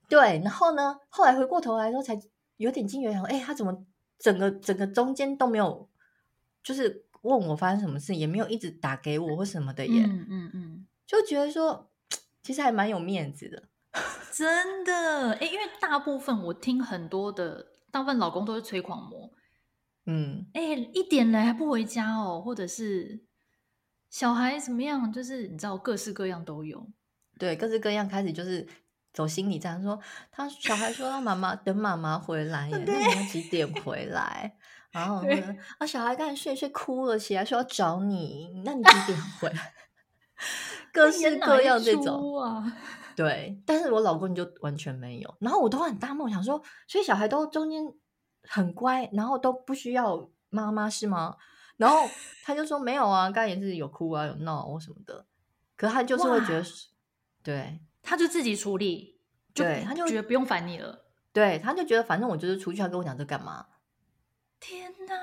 [0.08, 2.19] 对，然后呢，后来回过头来的时候才。
[2.60, 3.86] 有点惊觉，想，哎，他怎么
[4.17, 5.89] 整个整个中间都没有，
[6.62, 11.91] 就是问我发生什么事，也没有一直打给我或什么的耶，嗯嗯嗯，就觉得说，
[12.41, 13.69] 其实还蛮有面子的，
[14.32, 19.32] 真的，哎，因为大部分我听很多的，大部分老公都是催狂魔，
[20.05, 20.62] 嗯，哎，
[20.93, 23.23] 一点了还不回家哦，或者是
[24.10, 26.89] 小孩怎么样，就是你知道各式各样都有，
[27.38, 28.67] 对，各式各样开始就是。
[29.12, 29.99] 走心理战，说
[30.32, 34.55] 他小孩说他妈妈等妈妈回来耶，那你要几点回来？
[34.93, 39.73] 然后呢，啊小孩刚才睡睡哭了起来，说要找你，那你几点回来？
[40.91, 42.78] 各式各样这种啊，
[43.15, 47.84] 对，但是我老公就完全没有，然后我都很大梦想说，所以小孩都中间
[48.43, 51.36] 很乖，然后都不需要妈妈是吗？
[51.78, 52.10] 然后
[52.43, 55.25] 他就说没有啊，刚才也是有哭啊有闹或什么的，
[55.78, 56.63] 可他就是会觉得
[57.43, 57.82] 对。
[58.02, 59.19] 他就自己处理，
[59.54, 61.06] 对，他就觉得不用烦你了。
[61.34, 63.67] 对，他就觉得反正我就是出去，他跟我讲这干嘛？
[64.60, 65.15] 天哪！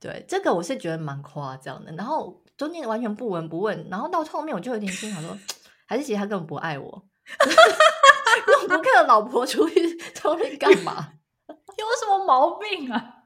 [0.00, 1.92] 对，这个我是觉得蛮夸张的。
[1.92, 5.38] 然后中间完全不闻不问，然后到后面我就有点心想说，
[5.86, 6.84] 还是其实他根本不爱我，
[8.48, 11.12] 用不看老婆出去 出去干嘛？
[11.48, 13.24] 有什么毛病啊？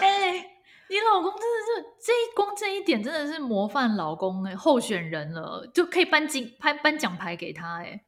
[0.00, 0.50] 哎。
[0.86, 8.04] 你老公真的是这一光这一点真的是模范老公哎、欸，候选人了，就可以颁金颁颁奖牌给他哎、欸。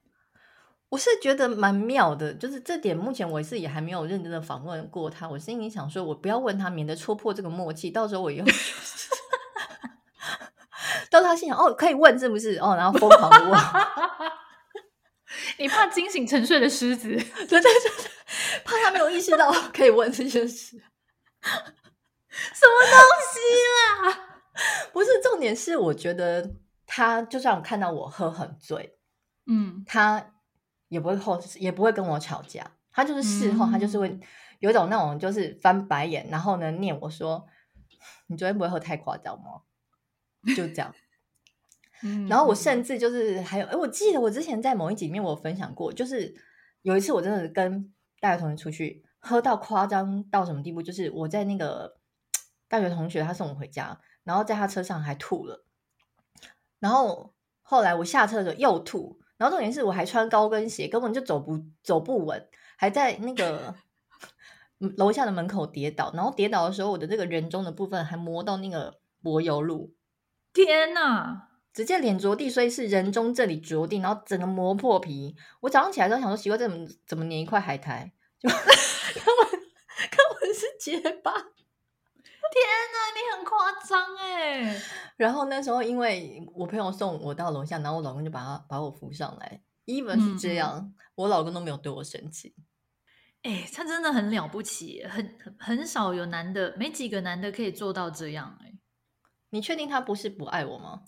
[0.89, 5.29] 我是觉得蛮妙的，就是这点目前我是也还没有认真的访问过他。
[5.29, 8.47] 我心里想说，我不要问他，免得戳破这个默契，到时候我以后
[11.11, 13.61] 到他心想哦，可以问是不是哦，然后疯狂问。
[15.59, 17.09] 你怕惊醒沉睡的狮子，
[17.49, 17.73] 对对对，
[18.65, 20.81] 怕他没有意识到可以问这件事。
[21.51, 22.99] 什么东
[23.33, 23.39] 西
[23.75, 23.79] 啦？
[24.93, 26.55] 不是重点是，我觉得
[26.87, 28.97] 他就算看到我喝很醉，
[29.47, 30.33] 嗯，他
[30.89, 32.71] 也不会后，也不会跟我吵架。
[32.93, 34.19] 他就是事后，他就是会
[34.61, 37.47] 有种那种就是翻白眼，然后呢念我说
[38.29, 39.63] ：“你昨天不会喝太夸张吗？”
[40.57, 40.95] 就这样。
[42.29, 46.35] 然后我甚至就是还有，哎，我记得我之前在某一集里面我有分享过，就是
[46.83, 51.97] 有一次我真的跟大学同学出去喝到夸张到什么地步，就是我在那个。
[52.69, 55.65] 大学同学他送我回家，然后在他车上还吐了，
[56.81, 63.75] 然后后来我下车的时候又吐，然后重点是我还穿高跟鞋，根本就走不走不稳，还在那个
[64.79, 69.95] 楼下的门口跌倒，然后跌倒的时候我的这个人中的部分还磨到那个柏油路，
[70.53, 71.49] 天哪！
[71.73, 75.37] 直接脸着地，所以是人中这里着地，然后整个磨破皮。
[75.61, 78.11] 我早上起来都想说奇怪，这怎么怎么粘一块海苔？
[78.41, 81.33] 就 根本根本是结巴。
[82.53, 84.83] 天哪，你很夸张哎！
[85.17, 89.63] 然后那时候，因为我朋友送我到楼下，然后我老公就把他把我扶上来。
[89.87, 92.55] even 是这样，嗯、我老公都没有对我生气。
[93.43, 98.59] 哎，他真的很了不起，很很很少有男的，没几个男的可以做到这样。
[98.63, 98.73] 哎，
[99.51, 101.05] 你确定他不是不爱我吗？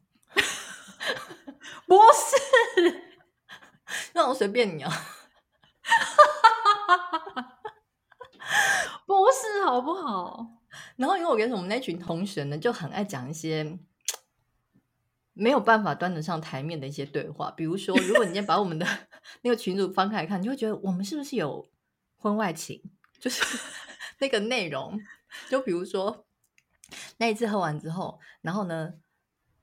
[1.86, 3.02] 不是，
[4.14, 4.90] 那我随便你啊！
[9.06, 10.57] 不是，好不好？
[10.98, 13.78] 然后，因为我跟我们那群同学呢，就很爱讲一些
[15.32, 17.52] 没有办法端得上台面的一些对话。
[17.52, 18.84] 比如说，如果你今天把我们的
[19.42, 21.70] 那个群组翻开来看，你就会觉得我们是不是有
[22.16, 22.82] 婚外情？
[23.20, 23.44] 就是
[24.18, 25.00] 那个内容。
[25.48, 26.26] 就比如说
[27.18, 28.94] 那一次喝完之后，然后呢，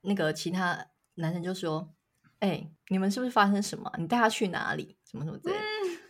[0.00, 1.92] 那个其他男生就说
[2.40, 3.92] ：“哎、欸，你们是不是发生什么？
[3.98, 4.96] 你带他去哪里？
[5.04, 5.56] 什么什么之类。”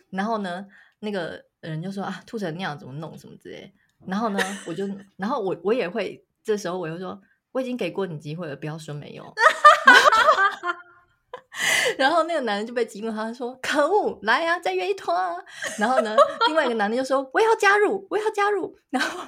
[0.09, 0.65] 然后呢，
[0.99, 3.19] 那个人就说：“啊，吐成那样怎么弄？
[3.19, 3.73] 什么之类。”
[4.05, 7.19] 然后呢，我就，然后我我也会，这时候我又说，
[7.51, 9.33] 我已经给过你机会了，不要说没有。
[11.97, 15.35] 然后那个男人就被激怒，他说：“可恶，来呀、啊，再约一拖啊！”
[15.79, 16.15] 然后呢，
[16.47, 19.19] 另外一个男的就说：“我要加入，我要加入。”然后，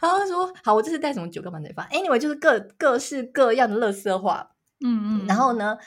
[0.00, 4.50] 然后他说：“好，我这次带什么酒干嘛得发？Anyway，就是各各式各样的乐色话。”
[4.84, 5.26] 嗯嗯。
[5.28, 5.78] 然后呢，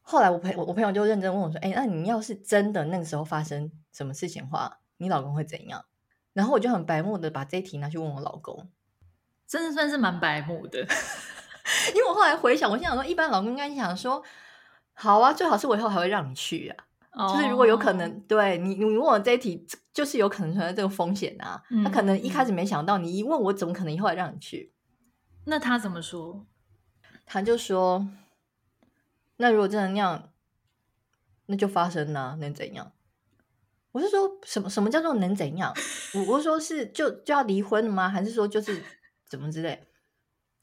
[0.00, 5.84] 后来我朋我我朋友就认真问我说：“哎，那你要是真的那个时候发生什么事情的话，你老公会怎样？”
[6.40, 8.70] 然后我就很白目的把这一题拿去问我老公，
[9.46, 10.78] 真的算是蛮白目的，
[11.94, 14.24] 因为我后来回想，我心想说，一般老公应该想说，
[14.94, 17.30] 好啊，最好是我以后还会让你去啊，，oh.
[17.36, 21.62] 就是如果有可能，对你，你问我这一题，就是有可能存在这个风险啊。
[21.68, 24.72] 嗯、他可能一开始没想到，你一问我，怎么可能以后还让你去？
[25.44, 26.46] 那他怎么说？
[27.26, 28.08] 他就说
[29.36, 30.30] ：“那如果真的那样，
[31.44, 32.92] 那就发生了，能怎样？”
[33.92, 34.70] 我是说什么？
[34.70, 35.72] 什么叫做能怎样？
[36.14, 38.08] 我我说是就就要离婚了吗？
[38.08, 38.82] 还是说就是
[39.28, 39.86] 怎么之类？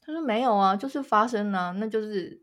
[0.00, 2.42] 他说没有啊，就是发生了，那就是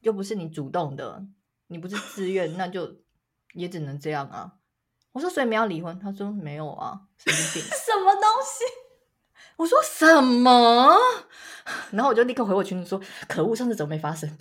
[0.00, 1.24] 又不是你主动的，
[1.68, 2.96] 你不是自愿，那就
[3.54, 4.52] 也只能这样啊。
[5.12, 5.98] 我说所以没有离婚？
[5.98, 8.64] 他说没有啊，神经病，什么东西？
[9.56, 10.96] 我说什么？
[11.92, 14.28] 然后我就立刻回我群里说：可恶，上次怎么没发生？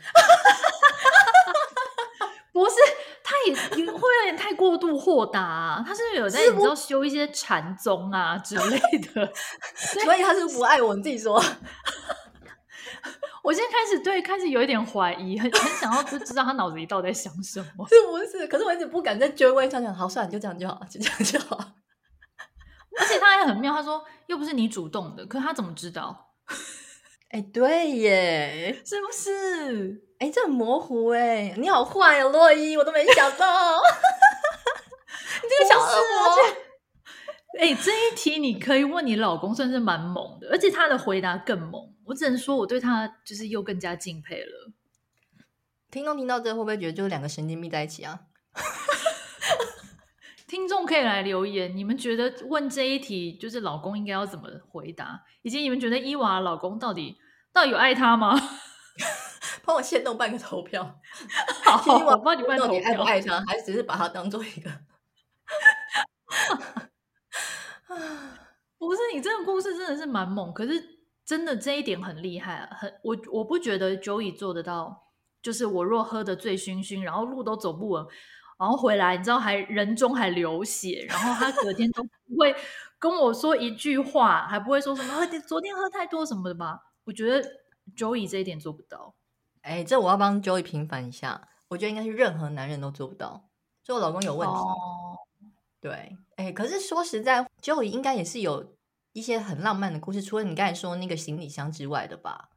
[3.53, 8.79] 会有点太过度豁达、啊，他是不是有在你知道修一些禅宗啊 之类
[9.13, 9.31] 的？
[9.75, 11.41] 所以他是不爱我，你自己说。
[13.41, 17.87] 我现在开始对开始有一点怀疑，很很想要知知道他脑子里到底在想什么。
[17.87, 18.45] 是不是？
[18.47, 19.71] 可是我一直不敢再追问。
[19.71, 21.57] 想想好，算了，就这样就好，就这样就好。
[22.99, 26.33] 而且他还很妙，他说又不是你主动的，可他怎么知道？
[27.29, 30.08] 哎，对耶，是不是？
[30.19, 33.45] 哎，这很模糊哎，你好坏哦，洛伊，我都没想到，
[35.41, 36.37] 你这个小恶魔。
[37.59, 41.93] 哎，这一题你可以问你老公，算是蛮猛的，而且他的回答更猛。
[42.05, 44.71] 我只能说，我对他就是又更加敬佩了。
[45.89, 48.19] 听众听到这会不会觉得就是两个神经病在一起啊？
[50.47, 57.17] 听众可以来留言，你们觉得问这一题就是老公应该要怎么回答，以及你们觉得伊娃老公到底
[57.53, 58.37] 到底有爱他吗？
[59.63, 60.83] 帮我先动半个投票，
[61.65, 62.67] 好，我帮你办投票。
[62.67, 64.69] 到底爱不爱他，还是只是把它当做一个？
[68.77, 78.05] 不是，你这个故事真的是蛮猛，可是真的这一点很厉害啊，很我我不觉得 Joey 做得到，就是我若喝得醉醺醺，然后路都走不稳。
[78.57, 82.53] 然后回来，你知道还人中还流血，然后他隔天都不会
[82.99, 86.81] 跟我说一句话，还不会说什么喝昨天喝太多什么的吧？
[87.05, 87.41] 我觉得
[87.95, 89.15] Joey 这一点做不到。
[89.61, 93.49] 哎，这我要帮 Joey 平反一下，我觉得应该是任何男人都做不到，
[93.83, 94.55] 所以我老公有问题。
[94.55, 95.17] 哦、
[95.79, 98.75] 对，哎，可是说实在，Joey 应该也是有
[99.13, 102.49] 一些很浪漫的故事，除了你刚才说那个行李箱之外的吧？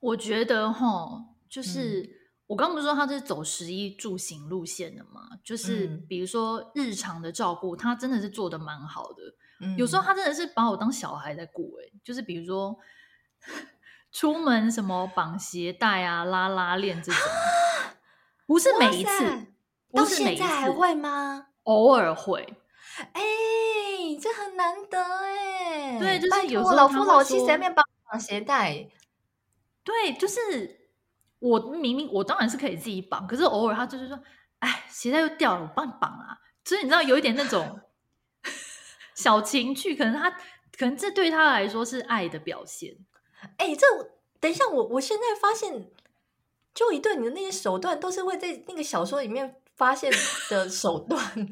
[0.00, 2.02] 我觉得哈，就是。
[2.02, 5.26] 嗯我刚不是说他是走十一住行路线的嘛？
[5.42, 9.22] 就是比如说日常的照顾，他真的是做的蛮好的。
[9.60, 12.76] 嗯、有时候他真的是把我当小孩在顾哎，就是比如说
[14.12, 17.20] 出门什么绑鞋带啊、拉拉链这种，
[18.46, 19.46] 不是每一次，
[19.92, 21.46] 到现在还会吗？
[21.64, 22.56] 偶尔会。
[23.12, 23.22] 哎，
[24.20, 25.98] 这很难得哎。
[25.98, 28.86] 对，就是有时候老夫老妻在那边绑绑鞋带。
[29.82, 30.80] 对，就是。
[31.42, 34.16] 我明明我当然是可以自己绑，可是偶尔他就是说，
[34.60, 36.38] 哎，鞋带又掉了，我帮你绑啊。
[36.64, 37.80] 所以你知道有一点那种
[39.16, 42.94] 小情趣，可能他可能这对他来说是爱的表现。
[43.56, 43.86] 哎，这
[44.40, 45.90] 等一下，我我现在发现，
[46.74, 50.12] 就一对你的那些手段都是会在那个小说里面发现
[50.50, 51.20] 的手段。
[51.34, 51.42] 屁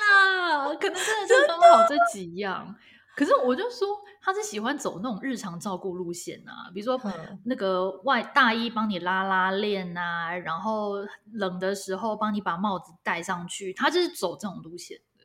[0.00, 2.74] 啦，可能真的是刚好这几样。
[3.14, 3.88] 可是我就说，
[4.20, 7.00] 他是喜欢走那种日常照顾路线啊，比如说
[7.46, 10.96] 那个外大衣帮你拉拉链啊，然后
[11.32, 15.24] 冷的时候帮你把帽子戴上去，他就是走这种路线的。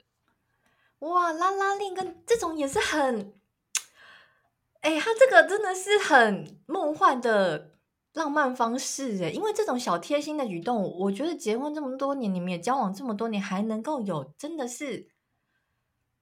[1.00, 3.34] 哇，拉拉链跟这种也是很，
[4.82, 7.72] 哎，他这个真的是很梦幻的
[8.14, 15.10] 浪漫方式哎，因为这种小贴心的举动，我觉得结婚这么多年，你们也交往这么多年，还能够有，真的是。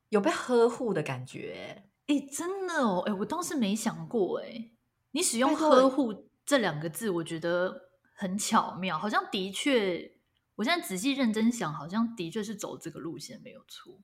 [0.10, 4.72] 有被呵护的感觉，哎，真的哦，哎，我倒是没想过，哎，
[5.12, 10.12] 你使用“呵护”这两个字，我觉得很巧妙，好像的确，
[10.56, 14.00] 我现在仔细认真想，好像的确是走这个路线没有错。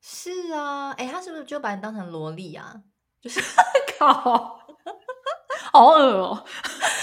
[0.00, 2.82] 是啊，哎，他是不是就把你当成萝莉啊？
[3.20, 3.38] 就是
[4.00, 4.58] 靠，
[5.72, 6.44] 好恶哦，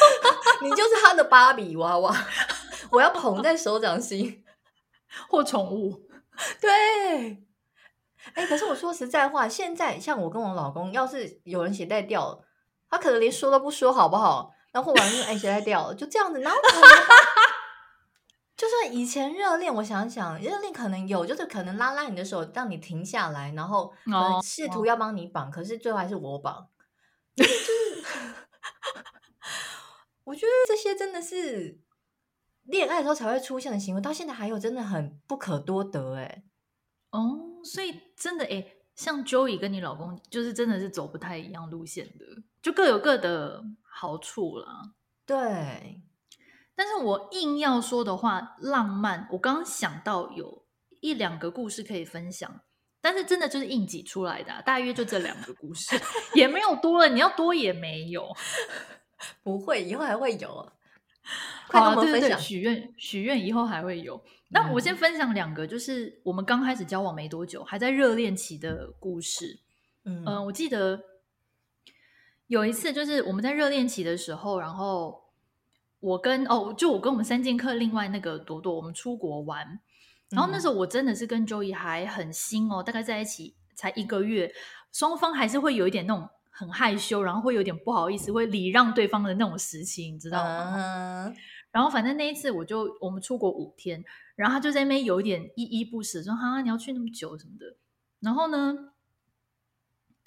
[0.61, 2.15] 你就是他的芭比娃娃，
[2.91, 4.43] 我要捧在手掌心
[5.29, 6.07] 或宠物，
[6.59, 7.43] 对。
[8.33, 12.43] 哎，可是我说实在话，现在像我跟我老公，要是有人鞋带掉了，
[12.89, 14.51] 他可能连说都不说，好不好？
[14.71, 16.41] 然后完了，哎，鞋带掉了，就这样子。
[16.41, 16.59] 然后
[18.57, 23.93] 就算以前热恋，我想想，热恋可能有，就是可能拉拉你的手，让你停下来，然后
[24.43, 26.67] 试图要帮你绑，可是最后还是我绑。
[27.37, 27.61] 就是，
[30.25, 31.79] 我觉得这些真的是
[32.63, 36.15] 恋爱的时候才会出现的行为，到现在还有，真的很不可多得。
[36.15, 36.43] 哎，
[37.11, 37.45] 哦。
[37.63, 38.65] 所以真的哎，
[38.95, 42.25] 像 Joey 跟你老公，就是真的是走不太一样路线的，
[42.61, 44.93] 就各有各的好处啦。
[45.25, 46.01] 对，
[46.75, 50.65] 但是我硬要说的话，浪漫，我刚刚想到有
[51.01, 52.61] 一两个故事可以分享，
[53.07, 55.95] 但是真的就是硬挤出来的，啊，大约就这两个故事，
[56.35, 57.07] 也没有多了。
[57.07, 58.27] 你要多也没有，
[59.43, 60.69] 不会，以后还会有。
[61.69, 64.21] 好，啊，对对对，许愿许愿，以后还会有。
[64.49, 69.57] 那我先分享两个，就是我们刚开始交往没多久，还在热恋期的故事。
[70.03, 71.01] 嗯，呃，我记得
[72.47, 75.23] 有一次，就是我们在热恋期的时候，然后。
[75.99, 79.79] 我跟哦，就我跟我们三剑客另外那个朵朵，我们出国玩，
[80.29, 84.53] 然后那时候我真的是跟 Joey 还很新哦，大概在一起才一个月，
[84.91, 91.37] 双方还是会有一点那种很害羞，然后会有点不好意思，会礼让对方的那种时期，你知道吗？Uh huh.
[91.71, 94.03] 然后反正那一次我就我们出国五天，
[94.35, 97.75] 然后他就在那边有一点依依不舍，说哈你要去那么久什么的。
[98.19, 98.93] 然后呢，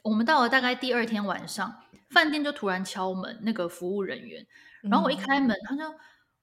[0.03, 4.47] 我们到了大概第二天晚上，饭店就突然敲门，那个服务人员。
[4.83, 5.83] 然后我一开门，他就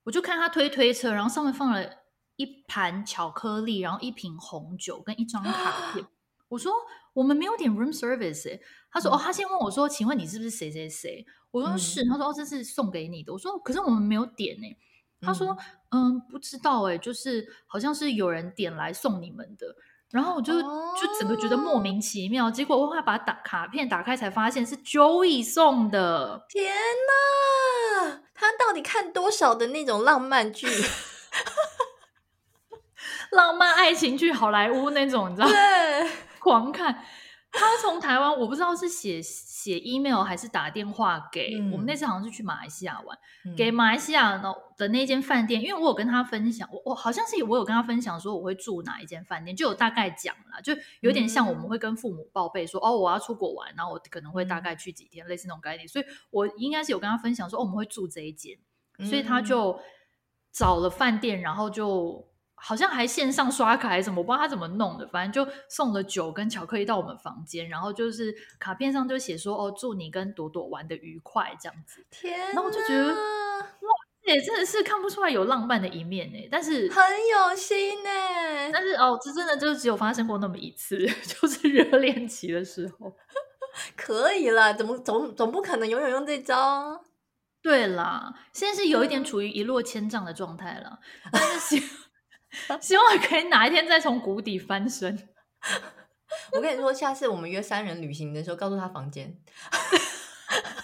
[0.04, 1.90] 我就看他推推车，然后上面放了
[2.38, 6.06] 一盘巧克力，然后一瓶红酒跟一张卡片。
[6.48, 6.72] 我说
[7.12, 8.58] 我们没有点 room service 哎，
[8.90, 11.26] 他说哦，他先问我说，请问你是不是谁谁谁？
[11.52, 13.34] 我说是，他说哦，这是送给你的。
[13.34, 14.78] 我说可是我们没有点哎，
[15.20, 15.58] 他说
[15.90, 19.76] 嗯，不知道哎，就是好像是有人点来送你们的。
[20.10, 26.46] 然后我就就整个觉得莫名其妙，结果我快把打卡片打开，才发现是 Joey 送的。
[26.48, 26.72] 天
[28.06, 28.22] 哪！
[28.34, 30.66] 他到底看多少的那种浪漫剧？
[33.32, 35.54] 浪漫爱情剧，好莱坞那种，你知道吗？
[35.54, 36.10] 对，
[36.40, 37.04] 狂看。
[37.50, 41.88] 他从台湾，我不知道是写写 email 还是打电话给、嗯、我们。
[41.88, 55.88] 那次好像是去马来西亚玩，嗯、给马来西亚的的那间饭店，因为我有跟他分享，我我好像是我有跟他分享说我会住哪一间饭店，就有大概讲了，就有点像我们会跟父母报备说、嗯、哦，我要出国玩，然后我可能会大概去几天，类似那种概念。
[55.88, 58.56] 所以我应该是有跟他分享说哦，我们会住这一间，
[59.10, 59.80] 所以他就
[60.52, 62.28] 找了饭店，然后就。
[62.60, 72.04] 好像还线上刷卡还是什么，我不知道他怎么弄的，反正就送了酒跟巧克力到我们房间，然后就是卡片上就写说哦，祝你跟朵朵玩的愉快这样子。
[72.10, 73.90] 天哪，然后我就觉得哇，
[74.26, 78.10] 也真的是看不出来有浪漫的一面呢，但是很有心呢。
[78.74, 83.16] 但是哦，这真的就只有发生过那么一次， 就是热恋期的时候。
[83.96, 87.04] 可以了，怎么总总不可能永远用这招？
[87.62, 91.00] 对啦，现在是有一点处于一落千丈的状态了，
[91.32, 91.80] 但是。
[92.82, 95.28] 希望可以哪一天再从谷底翻身。
[96.52, 99.34] 我跟你说，下次我们约三人旅行的时候，告诉他房间。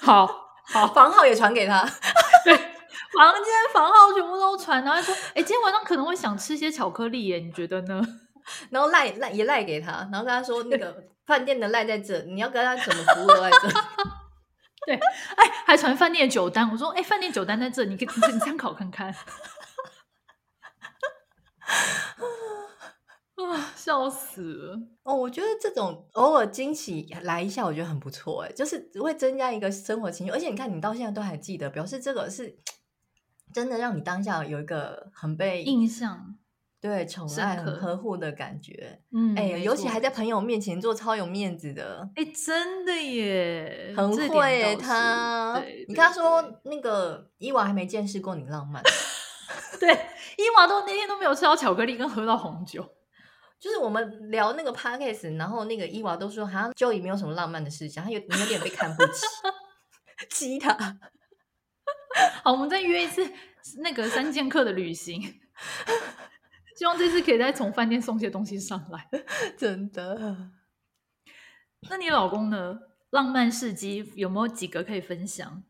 [0.02, 0.28] 好
[0.74, 1.82] 好，房号也传给他。
[2.44, 8.02] 对，房间房号全部都传，然后说：“哎、欸，今天晚上可能会想吃些巧克力耶，你觉得呢？”
[8.72, 13.70] 然后赖赖也赖给他，然后跟他说：“那个饭店的赖在这，你要跟他怎么服务都在这。”
[14.86, 16.70] 对，哎，还传饭店的酒单。
[16.70, 19.14] 我说：“哎，饭店酒单在这，你可以你参考看看。”
[23.44, 24.80] 啊，笑死了！
[25.04, 30.32] 哦，我觉得这种偶尔惊喜来一下，我觉得很不错哎，就是会增加一个生活情趣。
[30.32, 32.58] 而且你看，你到现在都还记得，表示这个是
[33.54, 36.38] 真的让你当下有一个很被印象，
[36.80, 39.02] 对，宠爱、很呵护的感觉。
[39.12, 45.62] 嗯，哎，尤其还在朋友面前做超有面子的，哎，真的耶，很会他。
[45.88, 48.82] 你跟他说那个伊娃还没见识过你浪漫。
[49.80, 49.94] 对，
[50.38, 52.88] 伊娃都那天都没有吃到巧克力跟喝到红酒，
[53.60, 59.26] 就是我们聊那个 podcast，然后那个伊娃都说好像 Joey 没有什么浪漫的事情，他有你有点被看不起，
[60.30, 61.00] 激他。
[62.44, 63.32] 好，我们再约一次
[63.80, 65.22] 那个三剑客的旅行，
[66.78, 69.10] 希望这次可以再从饭店送些东西上来，
[69.58, 70.52] 真的。
[71.90, 72.80] 那你老公呢？
[73.10, 75.64] 浪漫事迹有没有几个可以分享？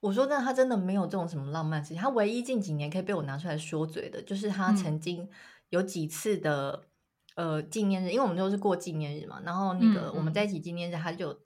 [0.00, 1.98] 我说真的，他真的没有这种什么浪漫事情。
[1.98, 5.28] 他唯一近几年可以被我拿出来说嘴的，就是他曾经
[5.68, 6.86] 有几次的、
[7.34, 9.42] 嗯、呃纪念日，因为我们都是过纪念日嘛。
[9.44, 11.38] 然后那个我们在一起纪念日，他就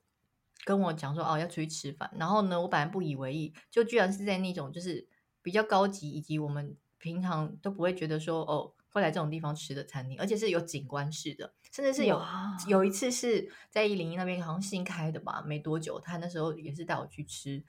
[0.65, 2.09] 跟我讲说哦要出去吃饭。
[2.17, 5.05] 然后呢，我本来不以为意，就居然是在那种就是
[5.43, 12.23] 比较高级以及我们平常都不会觉得说哦会来这种地方吃的餐厅，而且是有景观式的，甚至是有
[12.69, 17.65] 有一次是在一零一那边好像新开的吧，没多久，他那时候也是带我去吃。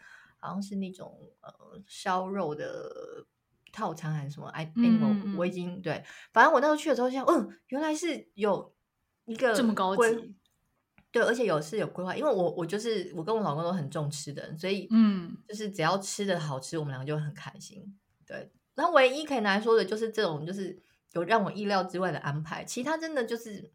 [0.46, 3.26] 好像是那种呃烧肉的
[3.74, 4.48] 套餐还是什么？
[4.50, 8.74] 哎，我我已经对，反正我那时候去的时候，想，嗯，原来是有
[9.26, 10.36] 一个这么高级，
[11.12, 17.98] 对，而且有是有规划，因为我我就是我跟我老公都很重吃的人，所以嗯，就是只要吃的好吃，我们两个就会很开心。
[18.26, 20.82] 对，然后唯一可以拿来说的就是这种，就是
[21.14, 23.72] 有让我意料之外的安排，其他真的就是，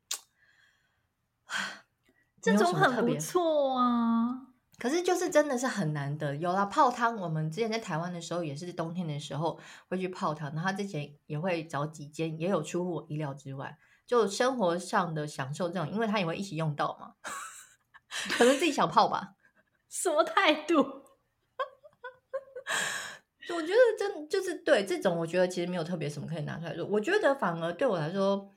[2.41, 4.47] 这种很不错啊。
[4.81, 6.35] 可是就是真的是很难得。
[6.35, 13.77] 有了泡汤，我们之前在台湾的时候也是冬天的时候会去泡汤，然后他之前也会找几间，也有出乎我意料之外。
[14.07, 17.15] 就生活上的享受这种，因为他也会一起用到嘛，
[18.37, 19.35] 可能自己想泡吧。
[19.91, 20.83] 什么态度？
[23.55, 26.85] 我觉得真就是对这种，我觉得其实没有特别什么可以拿出来说。
[26.87, 28.51] 我觉得反而对我来说。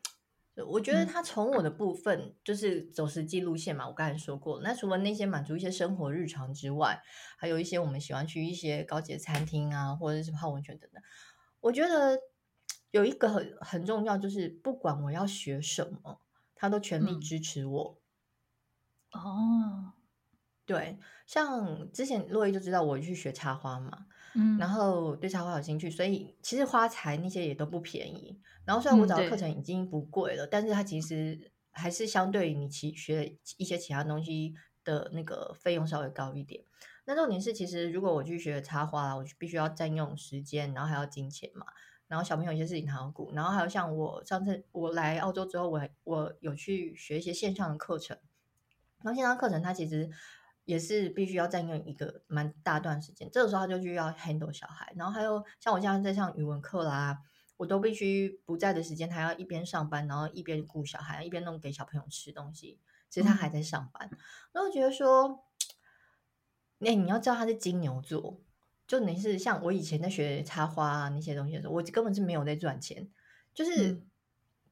[0.68, 4.62] 我觉得他从我的部分就是走实际路线嘛，我刚才说过。
[4.62, 7.02] 那除了那些满足一些生活日常之外，
[7.38, 11.02] 还有一些我们喜欢去一些高级的餐厅啊，或者是泡温泉等等。
[11.60, 12.20] 我觉得
[12.92, 16.22] 有一个很很重要，就是不管我要学什么，
[16.54, 18.00] 他都全力支持我。
[19.16, 19.94] 嗯、哦，
[20.66, 24.06] 对，像之前洛伊就知道我去学插花嘛。
[24.36, 28.40] 嗯，然后对插花有兴趣，所以其实花材那些也都不便宜。
[28.66, 36.64] 然后虽然我找的课程已经不贵了，嗯、但是它其实还是相对于你其学一些其他东西的那个费用稍微高一点。
[37.06, 41.66] 那重点是，其实如果我去学插花，我必须要占用时间，然后还要金钱嘛。
[42.08, 48.18] 然后小朋友一些事情还要顾，然后还有像我上次我来澳洲之后，我我有去学一些线上的课程。
[49.04, 50.10] 然后线上课程它其实。
[50.66, 57.20] 也是必须要占用一个蛮大段时间，这个时候他就需要 handle 小孩，然后还有像我现在在上语文课啦，
[57.58, 62.80] 我都必须不在的时间，他要一边上班，然后一边顾小孩，一边弄给小朋友吃东西。
[63.10, 64.10] 其实他还在上班，
[64.54, 65.44] 那、嗯、我觉得说，
[66.80, 68.42] 那、欸、你要知道他是金牛座，
[68.88, 73.08] 就你是像我以前在学插花啊那些东西的时候，我根本是没有在赚钱，
[73.54, 74.02] 就是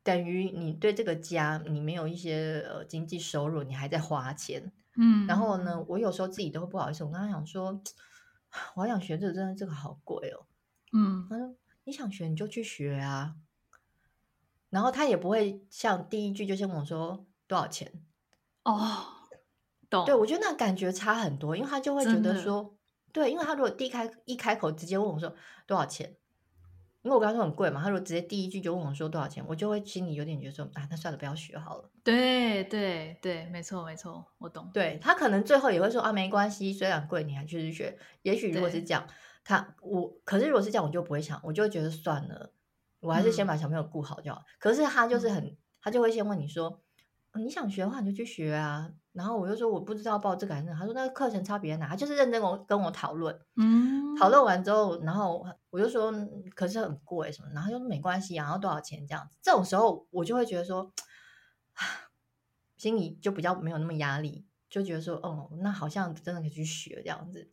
[0.01, 4.71] 等于你对这个家你没有一些呃经济收入，你还在花钱。
[4.97, 7.81] 嗯，然后呢，我有时候自己都会不好意思，我跟他讲说，
[8.75, 10.45] 我好想学这个，真的这个好贵哦。
[10.93, 13.35] 嗯，他说你想学你就去学啊，
[14.69, 18.03] 然后他也不会像第一句就先问我说多少钱
[18.63, 19.05] 哦，
[19.89, 20.05] 懂？
[20.05, 22.77] 对，我觉得那感觉差很多，因为他就会觉得说，
[23.11, 25.35] 对，因为他如果第一开一开口直接问我说
[25.65, 26.17] 多少钱。
[27.04, 31.89] 因为我刚刚说很贵嘛，他如果直接第一句就问我说多少钱，我就会心里有点觉得说啊，那算了，不要学好了。
[32.04, 34.70] 对对对，没错没错，我懂。
[34.72, 37.97] 对，他可能最后也会说啊，没关系，虽然贵，你还去学。
[38.22, 39.08] 也许如果是这样，
[39.43, 42.54] 他我可是如果是这样，我就不会想，我就会觉得算了，
[42.99, 44.39] 我还是先把小朋友顾好就好。
[44.39, 46.82] 嗯、可是他就是很，他就会先问你说，
[47.36, 48.91] 你想学的话，你就去学啊。
[49.13, 51.89] 然后我就说我不知道报这个还是那个，他说那个课程差别在哪？
[51.89, 56.13] 他就是认真跟我跟我讨论，嗯，讨论完之后，然后我就说
[56.55, 60.93] 可是很贵什么，然后就说没关系啊，然后多少钱这样子，这种时候我就会觉得说，
[61.73, 62.07] 啊，
[62.77, 67.51] 心里就比较没有那么压力，就觉得说哦，那好像真的可以去学这样子，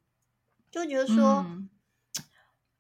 [0.71, 1.69] 就觉得说，嗯，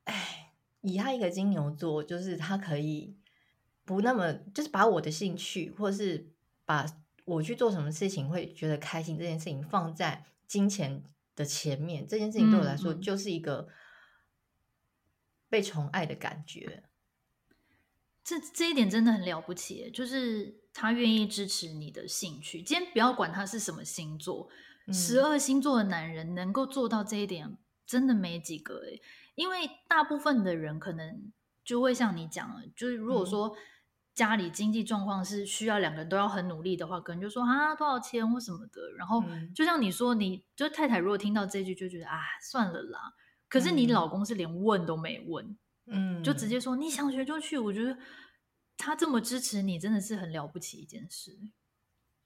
[0.04, 3.16] 哎，以他一个金牛座，就是他可以
[3.84, 6.30] 不那么，就是把我的兴趣或是
[6.68, 6.86] 把。
[7.28, 11.04] 我去做什么事情会觉得开心，这件事情放在金钱
[11.36, 13.68] 的前面，这件事情对我来说就是一个
[15.50, 16.84] 被宠爱的感觉。
[18.24, 22.62] 这这一点真的很了不起，就是他愿意支持你的兴趣。
[22.62, 24.48] 今天不要管他是什么星座，
[24.90, 29.02] 十二星座的男人能够做到这一点，真的没几个诶。
[29.34, 31.30] 因为大部分的人可能
[31.62, 33.48] 就会像你讲的，就是如果说。
[33.48, 33.56] 嗯
[34.18, 38.90] 家里经济状况是需要两个人都要很努力的话，可能就说啊多少钱或什么的。
[38.98, 39.22] 然后
[39.54, 42.98] 就像你说，你就太太如果听到这句就觉得啊算了啦。
[43.48, 45.56] 可是你老公是连问都没问，
[45.86, 47.56] 嗯，就直接说你想学就去。
[47.56, 47.96] 我觉得
[48.76, 51.38] 他这么支持你，真的是很了不起一件事。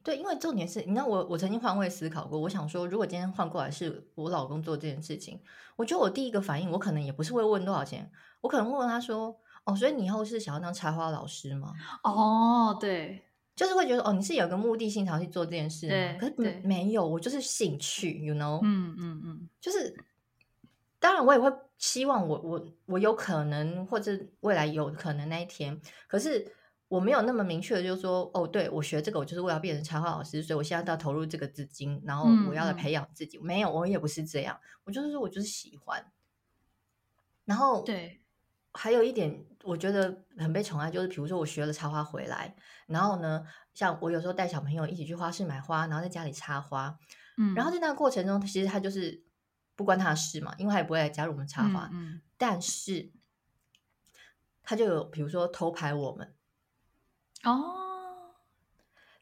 [0.03, 5.39] 对，因为重点是，你知道我我曾经换位思考过，我想说，如果今天换过来是我老公做这件事情，
[5.77, 9.39] 我觉得我第一个反应，我可能也不是会问多少钱，我可能会问他说。
[9.65, 11.73] 哦，所以你以后是想要当插花老师吗？
[12.03, 13.23] 哦，对，
[13.55, 15.93] 就是会觉得哦，你是有个目的性才去做这件事吗？
[15.93, 19.95] 对，可是没有，我就是兴趣，you know，嗯嗯嗯，就是
[20.99, 26.53] 当然我也会希望我我我有可能或者未来有可能那一天，可是
[26.89, 33.39] 我没有那么明确的，就是说哦，对我学这个，我就是为了变成插花老师，所以我现在要投入这个资金，然后我要来培养自己。
[33.39, 36.05] 嗯嗯，没有，我也不是这样，我就是说我就是喜欢，
[37.45, 38.19] 然后对。
[38.75, 42.57] 还有一点，我觉得很被宠爱，就是比如说我学了插花回来，
[42.87, 43.45] 然后呢，
[43.75, 46.99] 像我有时候带小朋友一起去花市买花，然后在家里插花，
[47.37, 49.23] 嗯，然后在那个过程中，其实他就是
[49.77, 53.13] 不关他的事嘛，因为他也不会来加入我们插花，嗯，嗯，但是
[54.63, 56.35] 他就有比如说偷拍我们，
[57.45, 58.35] 哦，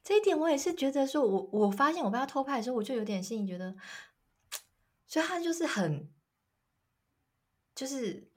[0.05, 3.74] 这一点我也是觉得说，我我发现我被他偷拍的时候，我就有点心里觉得，
[5.09, 6.09] 所以他就是很，
[7.74, 8.30] 就是。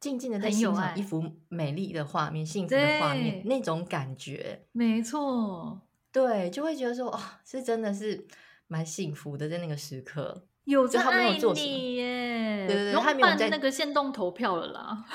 [0.00, 5.80] 静静的在欣赏一幅美丽的画面，幸福的画面，那种感觉，没错，
[6.12, 8.28] 对，就会觉得说，哦，是真的是
[8.68, 15.04] 蛮幸福的，在那个时刻，有在他没有做什么耶，对对对，他没有在那个限动投票了啦，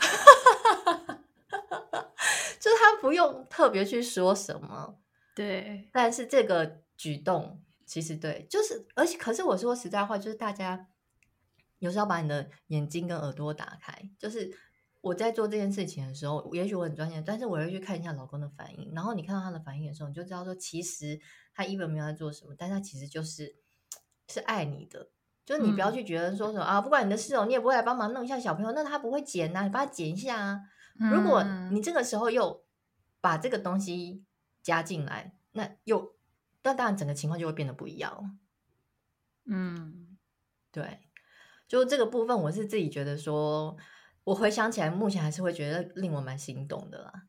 [2.59, 4.99] 就是他不用特别去说什么，
[5.33, 10.89] 对，但是这个举动其实对，就是而且可是我说实在话，就是大家
[11.79, 14.53] 有时候把你的眼睛跟耳朵打开，就是。
[15.03, 18.93] 我在做这件事情的时候，也许我很专业，但是我会去看一下老公的反应。
[18.95, 21.19] 然后你看到他的反应的时候，你就知道说，其实
[21.53, 23.57] 他一本没有在做什么，但他其实就是
[24.29, 25.09] 是爱你的。
[25.45, 30.61] 就是你不要去觉得说什么、嗯、啊，不管你的事哦，你也不会来帮忙弄一下小朋友，那他不会剪呐、啊，你帮他剪一下啊。
[31.11, 32.63] 如果你这个时候又
[33.19, 34.23] 把这个东西
[34.61, 36.15] 加进来，那又
[36.63, 38.23] 那当然整个情况就会变得不一样了。
[39.47, 40.17] 嗯，
[40.71, 41.01] 对，
[41.67, 43.75] 就这个部分，我是自己觉得说。
[44.25, 47.27] 我回想起来，目前还是会觉得令我蛮心动的啦。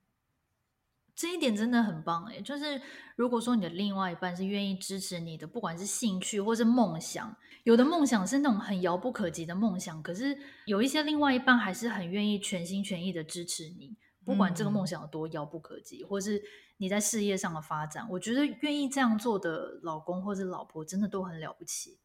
[1.16, 2.82] 这一点真的很棒哎，就是
[3.14, 10.36] 如果说你的另外一半是愿意支持你的，不管是兴趣或是梦想，有的梦想是那种很遥不可及的梦想，可是
[10.66, 16.42] 有一些另外一半还是很愿意全心全意的支持你，不管这个梦想有多遥不可及，嗯、或是
[16.78, 22.00] 你在事业上的发展，我觉得愿意这样做的老公或者老婆真的都很了不起。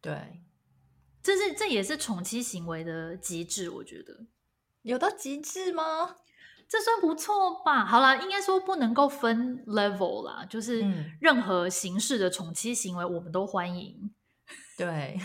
[0.00, 0.42] 对。
[1.22, 4.26] 这是这也是宠妻行为的极致，我觉得
[4.82, 6.16] 有到极致吗？
[6.68, 7.84] 这算不错吧。
[7.84, 10.84] 好啦，应该说不能够分 level 啦，就是
[11.20, 14.14] 任何形式的宠妻行为我们都欢迎。
[14.76, 15.18] 对，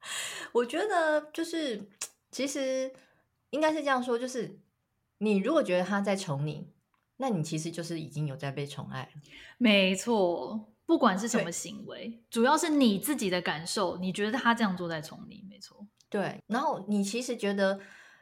[0.52, 1.88] 我觉得就是
[2.30, 2.92] 其实
[3.50, 4.58] 应该是这样说，就是
[5.18, 6.72] 你如果觉得他在宠你，
[7.18, 9.12] 那你其实就是已经有在被宠爱。
[9.58, 10.72] 没错。
[10.86, 13.96] 不管是什么行为，主要是你自己的感受。
[13.96, 15.86] 你觉得他这样做在宠你，没错。
[16.08, 17.80] 对，然后你其实觉得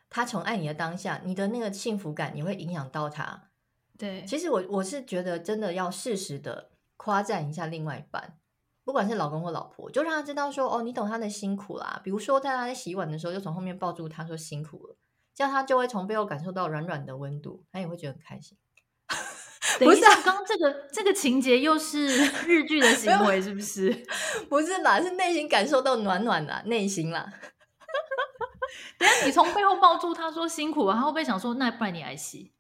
[0.08, 3.50] 他宠爱你的当下，你的那个幸福感你会影响到他。
[3.98, 8.38] 对，其实我我是觉得真的要适时的夸赞一下另外一半，
[8.82, 12.00] 不管是老公或老婆，就让他知道说哦，你懂他的辛苦啦。
[12.02, 14.96] 比如说在他在洗碗的时候，就从后面抱住他说辛苦了，
[15.34, 18.56] 这样他就会从背后感受到软软的温度，他也会觉得很开心。
[19.80, 22.06] 等一下，刚刚这个这个情节又是
[22.46, 23.90] 日剧的行为，是不是？
[24.48, 25.00] 不是吧？
[25.00, 27.32] 是内心感受到暖暖的、啊、内心啦。
[28.98, 32.52] 等下，你从背后抱住他说辛苦了，他会不会想说，那不然你来洗？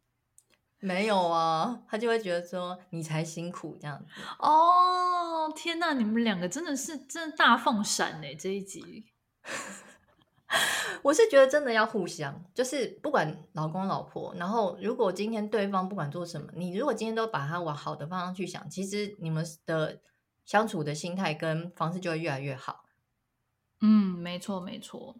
[0.80, 4.06] 没有啊，他就会觉得说你才辛苦这样子。
[4.38, 9.06] 哦，天哪，你们两个真的是真的大放闪呢这一集。
[11.02, 20.00] 我是觉得真的要互相，就是不管老公老婆，然后如果今天对方不管做什么，你如果今天都把他往好的方向去想，其实你们的
[20.44, 22.84] 相处的心态跟方式就会越来越好。
[23.80, 25.16] 嗯，没错没错。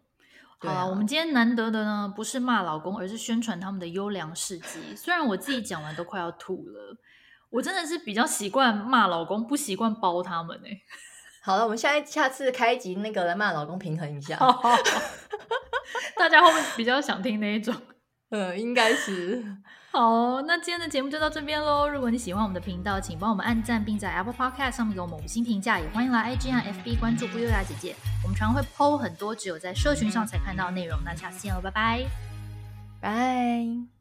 [0.57, 4.95] 好啊，我们今天难得的呢，不是骂老公，而是宣传他们的优良事迹。
[4.95, 6.97] 虽然我自己讲完都快要吐了，
[7.49, 10.81] 我真的是比较习惯骂老公，不习惯包他们哎。
[11.45, 14.35] 好了，我们下一下次开一集那个来骂老公，平衡一下。
[16.17, 17.75] 大家会不会比较想听那一种？
[18.31, 19.45] 嗯，应该是。
[19.91, 21.87] 好，那今天的节目就到这边喽。
[21.87, 25.79] 如果你喜欢我们的频道，请帮我们按赞，并在 Apple Podcast 上面给我们五星评价。
[25.79, 27.95] 也欢迎来 IG 和 FB 关注不优雅姐姐。
[28.23, 30.99] 我们常会 PO 很多只有在社群上才看到的内容。
[31.05, 32.03] 那下次见喽，拜拜，
[32.99, 33.94] 拜。